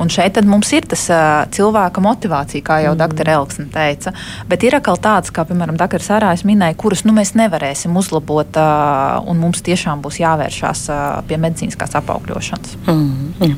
[0.00, 3.00] Un šeit mums ir tas uh, cilvēka motivācija, kā jau mm.
[3.00, 3.30] dr.
[3.34, 4.12] Elksne teica.
[4.48, 6.02] Bet ir atkal tāds, kā piemēram dr.
[6.04, 11.36] Sārājs minēja, kuras nu, mēs nevarēsim uzlabot, uh, un mums tiešām būs jāvēršās uh, pie
[11.42, 12.76] medicīniskās apaugļošanas.
[12.88, 13.56] Mm.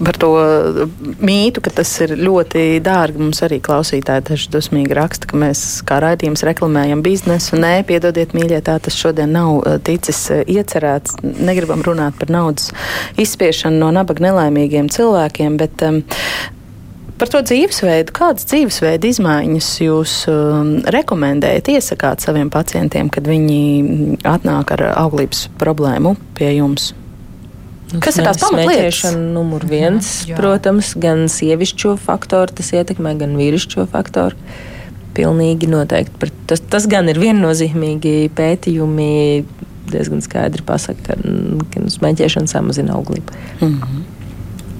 [0.00, 0.30] Par to
[1.20, 6.00] mītu, ka tas ir ļoti dārgi, mums arī klausītāji taču dusmīgi raksta, ka mēs kā
[6.02, 7.58] raidījums reklamējam biznesu.
[7.60, 11.20] Nē, piedodiet, mīļie, tā tas šodien nav ticis iecerēts.
[11.22, 12.70] Negribam runāt par naudas
[13.20, 15.56] izspiešanu no nabaga nelaimīgiem cilvēkiem cilvēkiem.
[15.56, 16.02] Bet, um,
[17.20, 24.72] Par to dzīvesveidu, kādas dzīvesveida izmaiņas jūs um, rekomendējat, iesakāt saviem pacientiem, kad viņi atnāk
[24.72, 26.94] ar auglības problēmu pie jums?
[27.92, 29.12] Nu, Kas ir tās pamatlietas?
[29.20, 30.38] Numur viens, Jā.
[30.40, 34.40] protams, gan sievišķo faktoru tas ietekmē, gan vīrišķo faktoru.
[35.12, 36.30] Pilnīgi noteikti.
[36.48, 39.10] Tas, tas gan ir viennozīmīgi pētījumi
[39.92, 41.36] diezgan skaidri pasaka, ka,
[41.74, 43.36] ka smēķēšana samazina auglību.
[43.60, 44.19] Mm -hmm.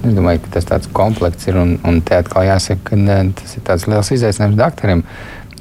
[0.01, 3.85] Es domāju, ka tas tāds komplekts ir un, un te atkal jāsaka, ka ne, tas
[3.85, 5.03] ir liels izaicinājums doktoriem.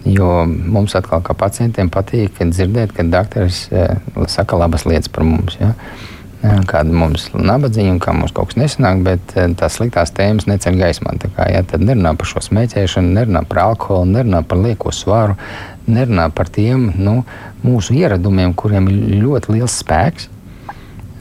[0.09, 3.99] Jo mums atkal, kā pacientiem, patīk dzirdēt, kad doktoris eh,
[4.33, 5.59] saka labas lietas par mums.
[5.61, 5.75] Ja?
[6.41, 10.49] Kāda mums ir nabadzīga un kā mums kaut kas nesanāk, bet eh, tās sliktās tēmas
[10.49, 11.13] neceļ gaismā.
[11.37, 15.37] Kā, ja, tad nerunā par šo smēķēšanu, nerunā par alkoholu, nerunā par lieko svaru,
[15.85, 17.19] nerunā par tiem nu,
[17.61, 20.31] mūsu ieradumiem, kuriem ir ļoti liels spēks.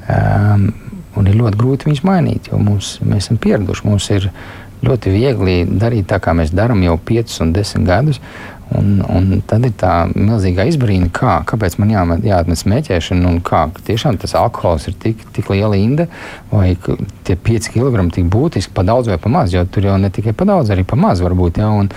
[0.07, 0.69] Um,
[1.19, 3.87] un ir ļoti grūti viņus mainīt, jo mums, mēs esam pieraduši.
[3.87, 4.29] Mums ir
[4.85, 8.21] ļoti viegli darīt tā, kā mēs darām jau 5 un 10 gadus.
[8.69, 13.63] Un, un tad ir tā milzīga izbrīna, kā, kāpēc man jāmet, jāatmet smēķēšana, un kā
[13.87, 16.05] tiešām tas alkohols ir tik, tik liela inde,
[16.51, 16.75] vai
[17.25, 20.35] tie 5 kg tik būtiski, pa daudz vai pa maz, jo tur jau ne tikai
[20.37, 21.57] pa daudz, arī pa maz varbūt.
[21.63, 21.89] Ja, un,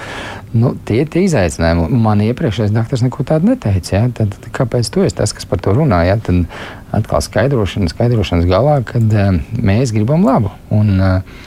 [0.57, 1.91] nu, tie ir tie izaicinājumi.
[1.93, 3.99] Man iepriekšējais doktors neko tādu neteica.
[3.99, 6.07] Ja, tad, kāpēc tu esi tas, kas par to runā?
[6.09, 6.47] Ja, tad
[6.93, 10.53] atkal skaidrošana, skaidrošanas galā, kad uh, mēs gribam labu.
[10.75, 11.41] Un, uh,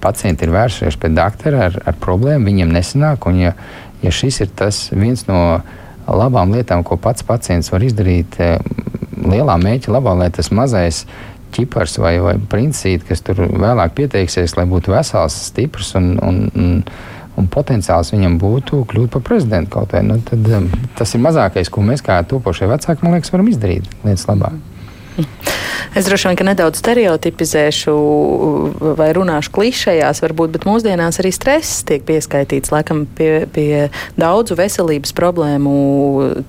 [0.00, 3.26] pacienti ir vērsušies pie doktora ar, ar problēmu, viņiem nesanāk.
[3.30, 3.52] Un, ja,
[4.02, 5.60] ja šis ir tas viens no
[6.10, 8.38] labām lietām, ko pats pacients var izdarīt,
[9.20, 11.04] lielā mēķa labā, lai tas mazais
[11.54, 16.76] ķipars vai, vai princīte, kas tur vēlāk pieteiksies, lai būtu vesels, stiprs un, un, un,
[17.40, 20.68] un potenciāls viņam būtu kļūt par prezidentu kaut vai, nu, tad um,
[20.98, 24.58] tas ir mazākais, ko mēs kā topošie vecāki, man liekas, varam izdarīt lietas labāk.
[25.96, 27.94] Es droši vien nedaudz stereotipizēšu
[28.98, 33.88] vai runāšu klišejās, varbūt, bet mūsdienās arī stress tiek pieskaitīts laikam pie, pie
[34.20, 35.74] daudzu veselības problēmu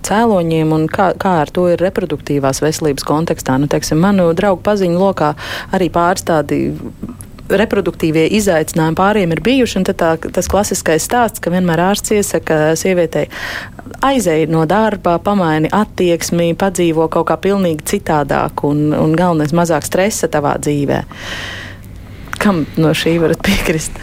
[0.06, 3.58] cēloņiem un kā, kā ar to ir reproduktīvās veselības kontekstā.
[3.62, 5.34] Nu, teiksim, manu draugu paziņu lokā
[5.74, 6.64] arī pāris tādi
[7.60, 9.84] reproduktīvie izaicinājumi pāriem ir bijuši.
[9.98, 13.28] Tā, tas klasiskais stāsts, ka vienmēr ārsts iesaka sievietei
[14.06, 20.30] aizēj no darba, pamaini attieksmi, padzīvo kaut kā pilnīgi citādāk un, un galvenais mazāk stresa
[20.32, 21.02] tavā dzīvē.
[22.42, 23.98] Kam no šī varat piekrist?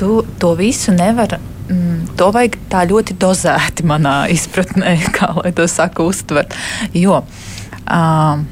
[0.00, 1.36] Tu to visu nevar
[1.68, 6.56] mm, to vajag tā ļoti dozēti manā izpratnē, kā lai to saka, uztvert.
[6.96, 8.46] Jo um,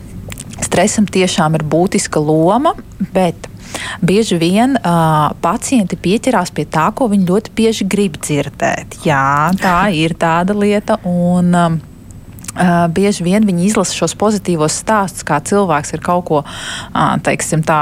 [0.64, 2.74] stresam tiešām ir būtiska loma,
[3.14, 3.48] bet
[4.02, 9.00] bieži vien uh, pacienti pieķerās pie tā, ko viņi ļoti bieži grib dzirdēt.
[9.06, 11.00] Jā, tā ir tāda lieta.
[11.08, 11.80] Un, um,
[12.50, 17.62] Uh, bieži vien viņi izlasa šos pozitīvos stāstus, kā cilvēks ir kaut ko uh, teiksim,
[17.62, 17.76] tā,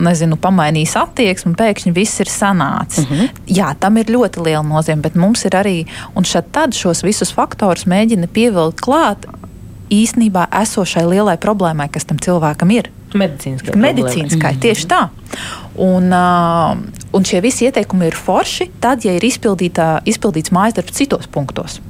[0.00, 3.04] nezinu, pamainījis attieksmi, un pēkšņi viss ir sanācis.
[3.04, 3.20] Uh mhm.
[3.20, 3.42] -huh.
[3.58, 5.84] Jā, tam ir ļoti liela nozīme, bet mums ir arī,
[6.16, 9.28] un šad šos visus faktorus mēģina pievilkt klāt
[9.92, 12.90] īstenībā esošai lielai problēmai, kas tam cilvēkam ir.
[13.16, 13.76] Medicīniskai.
[13.80, 14.62] Medicīniskai, mm.
[14.64, 15.02] tieši tā.
[15.80, 16.74] Un, uh,
[17.16, 21.80] un šie visi ieteikumi ir forši, tad, ja ir izpildīts mājas darbs citos punktos.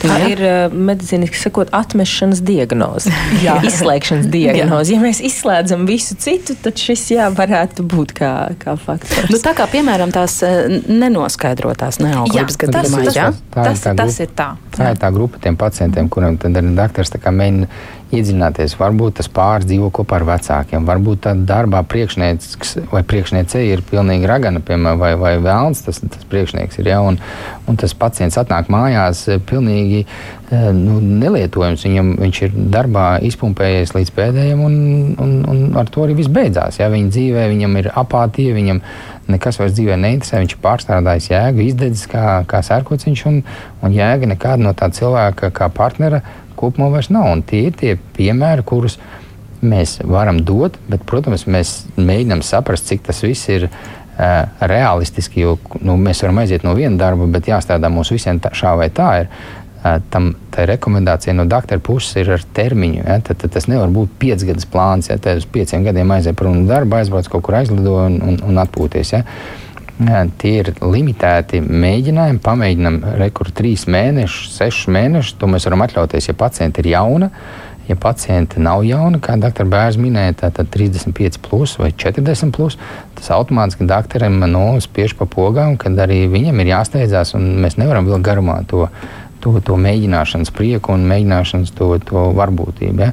[0.00, 0.28] Tā jā.
[0.32, 3.12] ir uh, medicīniski sakot, atmešanas diagnoze.
[3.68, 4.94] Izslēgšanas diagnoze.
[4.94, 9.28] Ja mēs izslēdzam visu citu, tad šis jā, varētu būt kā, kā faktors.
[9.32, 10.38] Nu, tā kā piemēram tās
[10.88, 13.04] nenoskaidrotās neauglības gadījumā.
[13.10, 14.54] Tas, tas, tas, tas, tas ir tā.
[14.80, 17.66] Tā ir tā grupa tiem pacientiem, kuriem ir doktors mēģina
[18.10, 18.74] iedziļināties.
[18.80, 24.28] Varbūt tas pāris dzīvo kopā ar vecākiem, varbūt tādā darbā priekšnieks vai priekšniece ir pilnīgi
[24.30, 26.90] ragana, piemēram, vai, vai vēlns tas, tas priekšnieks ir.
[26.90, 27.20] Ja, un,
[27.70, 31.86] un tas pacients atnāk mājās eh, pilnīgi eh, nu, nelietojams.
[31.86, 34.76] Viņam, viņš ir darbā izpumpējies līdz pēdējiem, un,
[35.20, 36.80] un, un ar to arī viss beidzās.
[36.82, 38.82] Ja, viņa dzīvē viņam ir apātija, viņam
[39.32, 43.40] nekas vairs dzīvē neinteresē, viņš ir pārstrādājis jēgu, izdedzis kā, kā sērkociņš, un,
[43.84, 46.22] un jēga nekāda no tā cilvēka kā partnera
[46.60, 47.30] kopumā vairs nav.
[47.32, 48.98] Un tie ir tie piemēri, kurus
[49.60, 55.44] mēs varam dot, bet, protams, mēs mēģinām saprast, cik tas viss ir uh, realistiski.
[55.44, 58.88] Jo nu, mēs varam aiziet no viena darba, bet jāstrādā mums visiem tā, šā vai
[58.94, 59.10] tā.
[59.22, 59.32] Ir.
[60.12, 63.00] Tam rekomendācija no doktora puses ir ar termiņu.
[63.00, 63.16] Ja?
[63.24, 65.08] Tad, tad tas nevar būt piecgadus plāns.
[65.08, 68.38] Ja tad uz pieciem gadiem aiziet prom no darba, aizbrauc kaut kur aizlido un, un,
[68.44, 69.14] un atpūties.
[69.16, 69.24] Ja?
[70.00, 72.40] Jā, tie ir limitēti mēģinājumi.
[72.44, 75.36] Pamēģinām rekordu trīs mēnešus, sešus mēnešus.
[75.40, 77.28] To mēs varam atļauties, ja pacienti ir jauni.
[77.90, 79.66] Ja pacienti nav jauni, kā dr.
[79.66, 82.76] Bērns minēja, tad 35 plus vai 40 plus,
[83.18, 88.06] tas automātiski doktoram nu, spiež pa pogām, kad arī viņam ir jāsteidzās, un mēs nevaram
[88.06, 88.84] vilkt garumā to,
[89.42, 93.06] to, to mēģināšanas prieku un mēģināšanas to, to varbūtību.
[93.06, 93.12] Ja?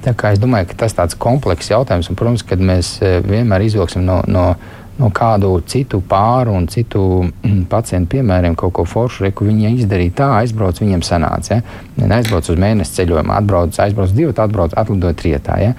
[0.00, 3.18] Tā kā es domāju, ka tas ir tāds komplekss jautājums, un, protams, kad mēs eh,
[3.24, 4.52] vienmēr izvilksim no, no
[5.00, 9.74] no kādu citu pāru un citu mm, pacientu piemēriem kaut ko foršu, re, ko viņi
[9.80, 11.60] izdarīja tā, aizbrauc, viņiem sanāca.
[11.60, 12.08] Ja?
[12.18, 15.56] Aizbrauc uz mēnesi ceļojumā, atbrauc, aizbrauc divi, atbrauc, atlidoja trietā.
[15.62, 15.72] Ja?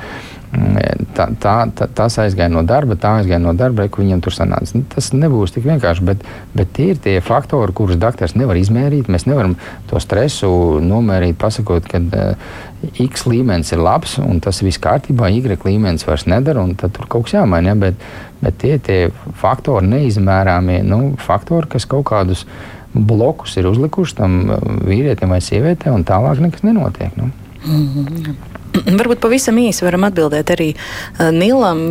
[0.52, 4.36] Mm, tā, tā, tā, tas aizgāja no darba, tā aizgāja no darba, kur viņam tur
[4.36, 4.76] sanāca.
[4.76, 6.26] Nu, tas nebūs tik vienkārši, bet,
[6.58, 9.08] bet tie ir tie faktori, kurus doktors nevar izmērīt.
[9.12, 9.56] Mēs nevaram
[9.88, 10.52] to stresu
[10.84, 12.52] nomērīt, pasakot, ka uh,
[13.00, 17.08] X līmenis ir labs un tas viss kārtībā, Y līmenis vairs nedara, un tad tur
[17.08, 17.72] kaut kas jāmaina.
[17.72, 17.80] Ja?
[17.88, 18.06] Bet,
[18.44, 19.00] bet tie ir tie
[19.40, 22.44] faktori, neizmērāmie nu, faktori, kas kaut kādus
[22.92, 24.42] blokus ir uzlikuši tam
[24.84, 27.16] vīrietim vai sievietei, un tālāk nekas nenotiek.
[27.16, 27.32] Nu.
[27.64, 28.51] Mm -hmm.
[28.72, 31.82] Varbūt pavisam īsi varam atbildēt arī uh, Nilam.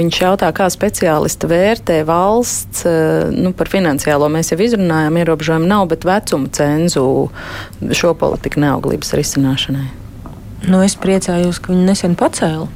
[0.00, 4.30] Viņš jautā, kā speciālisti vērtē valsts uh, nu, par finansiālo.
[4.32, 7.06] Mēs jau izrunājām, ierobežojumu nav, bet vecuma cenzu
[7.94, 9.86] šo politiku neauglības risināšanai.
[10.66, 12.66] Nu, es priecājos, ka viņi nesen pacēla.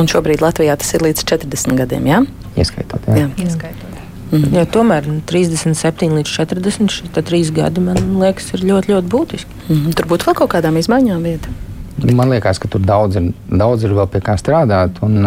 [0.00, 2.20] Un šobrīd Latvijā tas ir līdz 40 gadiem, jā?
[2.56, 3.26] Ieskaitot, jā.
[3.26, 3.26] jā.
[3.44, 3.98] Ieskaitot.
[4.32, 4.54] Mm.
[4.56, 9.58] Jā, tomēr 37 līdz 40, šie trīs gadi, man liekas, ir ļoti, ļoti būtiski.
[9.66, 9.92] Mm.
[9.98, 11.52] Tur būtu vēl kaut kādām izmaiņām vieta.
[12.02, 15.02] Man liekas, ka tur daudz ir, daudz ir vēl pie kā strādāt.
[15.04, 15.20] Un,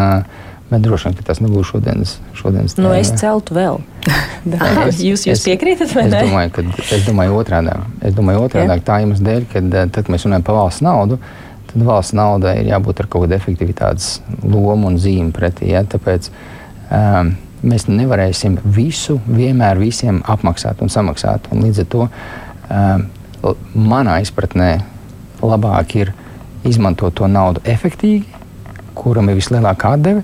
[0.65, 2.73] Bet droši vien, ka tas nebūs šodienas, šodienas.
[2.81, 3.75] Nu, es celtu vēl.
[4.87, 6.23] es, jūs jūs piekrītat, vai ne?
[6.23, 6.63] Es domāju, ka,
[6.97, 7.75] es domāju otrādā.
[8.01, 11.19] Es domāju otrādā tā iemesla dēļ, ka tad, kad mēs runājam par valsts naudu,
[11.69, 14.09] tad valsts naudai ir jābūt ar kaut kādu efektivitātes
[14.41, 15.69] lomu un zīmi pretī.
[15.75, 15.85] Ja?
[15.85, 21.51] Tāpēc um, mēs nevarēsim visu vienmēr visiem apmaksāt un samaksāt.
[21.53, 23.07] Un līdz ar to um,
[23.93, 24.79] manā izpratnē
[25.45, 26.15] labāk ir
[26.65, 28.25] izmantot to naudu efektīvi,
[28.95, 30.23] kuram ir vislielākā atdeve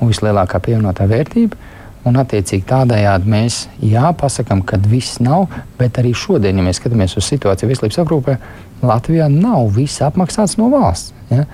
[0.00, 1.70] un vislielākā pievienotā vērtība.
[2.02, 5.44] Un, attiecīgi, tādējādi mēs jāpasakām, ka viss nav,
[5.78, 8.34] bet arī šodien, ja mēs skatāmies uz situāciju veselības aprūpē,
[8.82, 11.12] Latvijā nav viss apmaksāts no valsts.
[11.30, 11.44] Ja?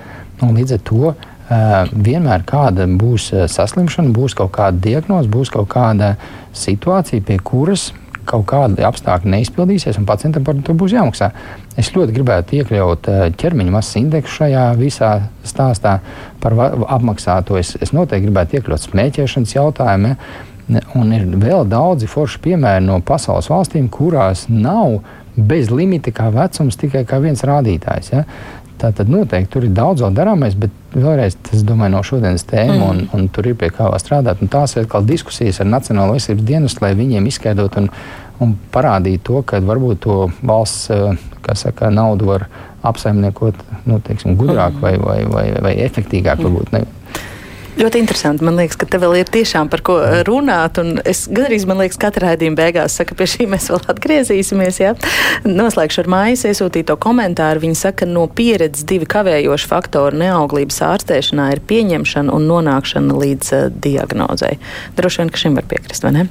[0.40, 1.12] Un līdz ar to
[1.48, 6.14] vienmēr kāda būs saslimšana, būs kaut kāda diagnoze, būs kaut kāda
[6.56, 7.90] situācija, pie kuras
[8.28, 11.30] kaut kādi apstākļi neizpildīsies, un pacientam par to būs jāmaksā.
[11.80, 15.12] Es ļoti gribētu iekļaut eh, ķermeņa masas indeksu šajā visā
[15.46, 15.98] stāstā
[16.42, 16.56] par
[16.98, 17.58] apmaksāto.
[17.60, 20.14] Es, es noteikti gribētu iekļaut smēķēšanas jautājumu.
[21.00, 24.98] Un ir vēl daudzi forši piemēri no pasaules valstīm, kurās nav
[25.38, 28.10] bez limita kā vecums, tikai kā viens rādītājs.
[28.12, 28.24] Ja?
[28.78, 32.76] Tā tad noteikti tur ir daudz vēl darāmais, bet vēlreiz tas, domāju, no šodienas tēma,
[32.76, 32.86] mm.
[32.86, 34.42] un, un tur ir pie kā strādāt.
[34.44, 37.90] Un tās ir atkal diskusijas ar Nacionālo veselības dienestu, lai viņiem izskaidrotu un,
[38.44, 41.18] un parādītu to, ka varbūt to valsts eh,
[41.58, 42.46] saka, naudu var
[42.86, 43.58] apsaimniekot
[43.90, 44.84] nu, teiksim, gudrāk mm.
[44.84, 46.38] vai, vai, vai, vai efektīvāk.
[46.38, 46.46] Mm.
[46.46, 46.84] Varbūt, ne,
[47.78, 48.42] Ļoti interesanti.
[48.42, 50.80] Man liekas, ka te vēl ir tiešām par ko runāt.
[51.06, 54.80] Es gandrīz, man liekas, katra raidījuma beigās saka, pie šī mēs vēl atgriezīsimies.
[54.82, 54.94] Ja?
[55.46, 57.62] Noslēgšu ar mājas iesūtīto komentāru.
[57.62, 63.68] Viņa saka, no pieredzes divi kavējoši faktori neauglības ārstēšanā ir pieņemšana un nonākšana līdz uh,
[63.86, 64.56] diagnozei.
[64.98, 66.28] Droši vien, ka šim var piekrist, vai ne?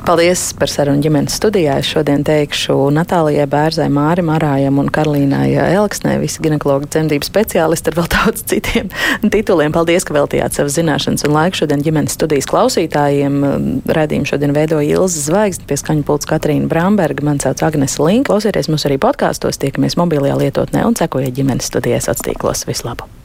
[0.00, 1.76] Paldies par sarunu ģimenes studijā.
[1.80, 7.98] Es šodien teikšu Natālijai Bērzai, Mārim Arājam un Karolīnai Elksnē, visi ginekologi dzemdību speciālisti ar
[8.00, 8.90] vēl daudz citiem
[9.30, 9.74] tituliem.
[9.76, 13.38] Paldies, ka veltījāt savas zināšanas un laiku šodien ģimenes studijas klausītājiem.
[14.00, 18.26] Radījumu šodien veidoja Ilza Zvaigzne, pie skaņu pults Katrīna Bramberga, man sauc Agnese Link.
[18.32, 22.66] Klausieties mūs arī podkāstos, tiekamies mobilajā lietotnē un sekojiet ģimenes studijas atstīklos.
[22.68, 23.19] Vislabāk!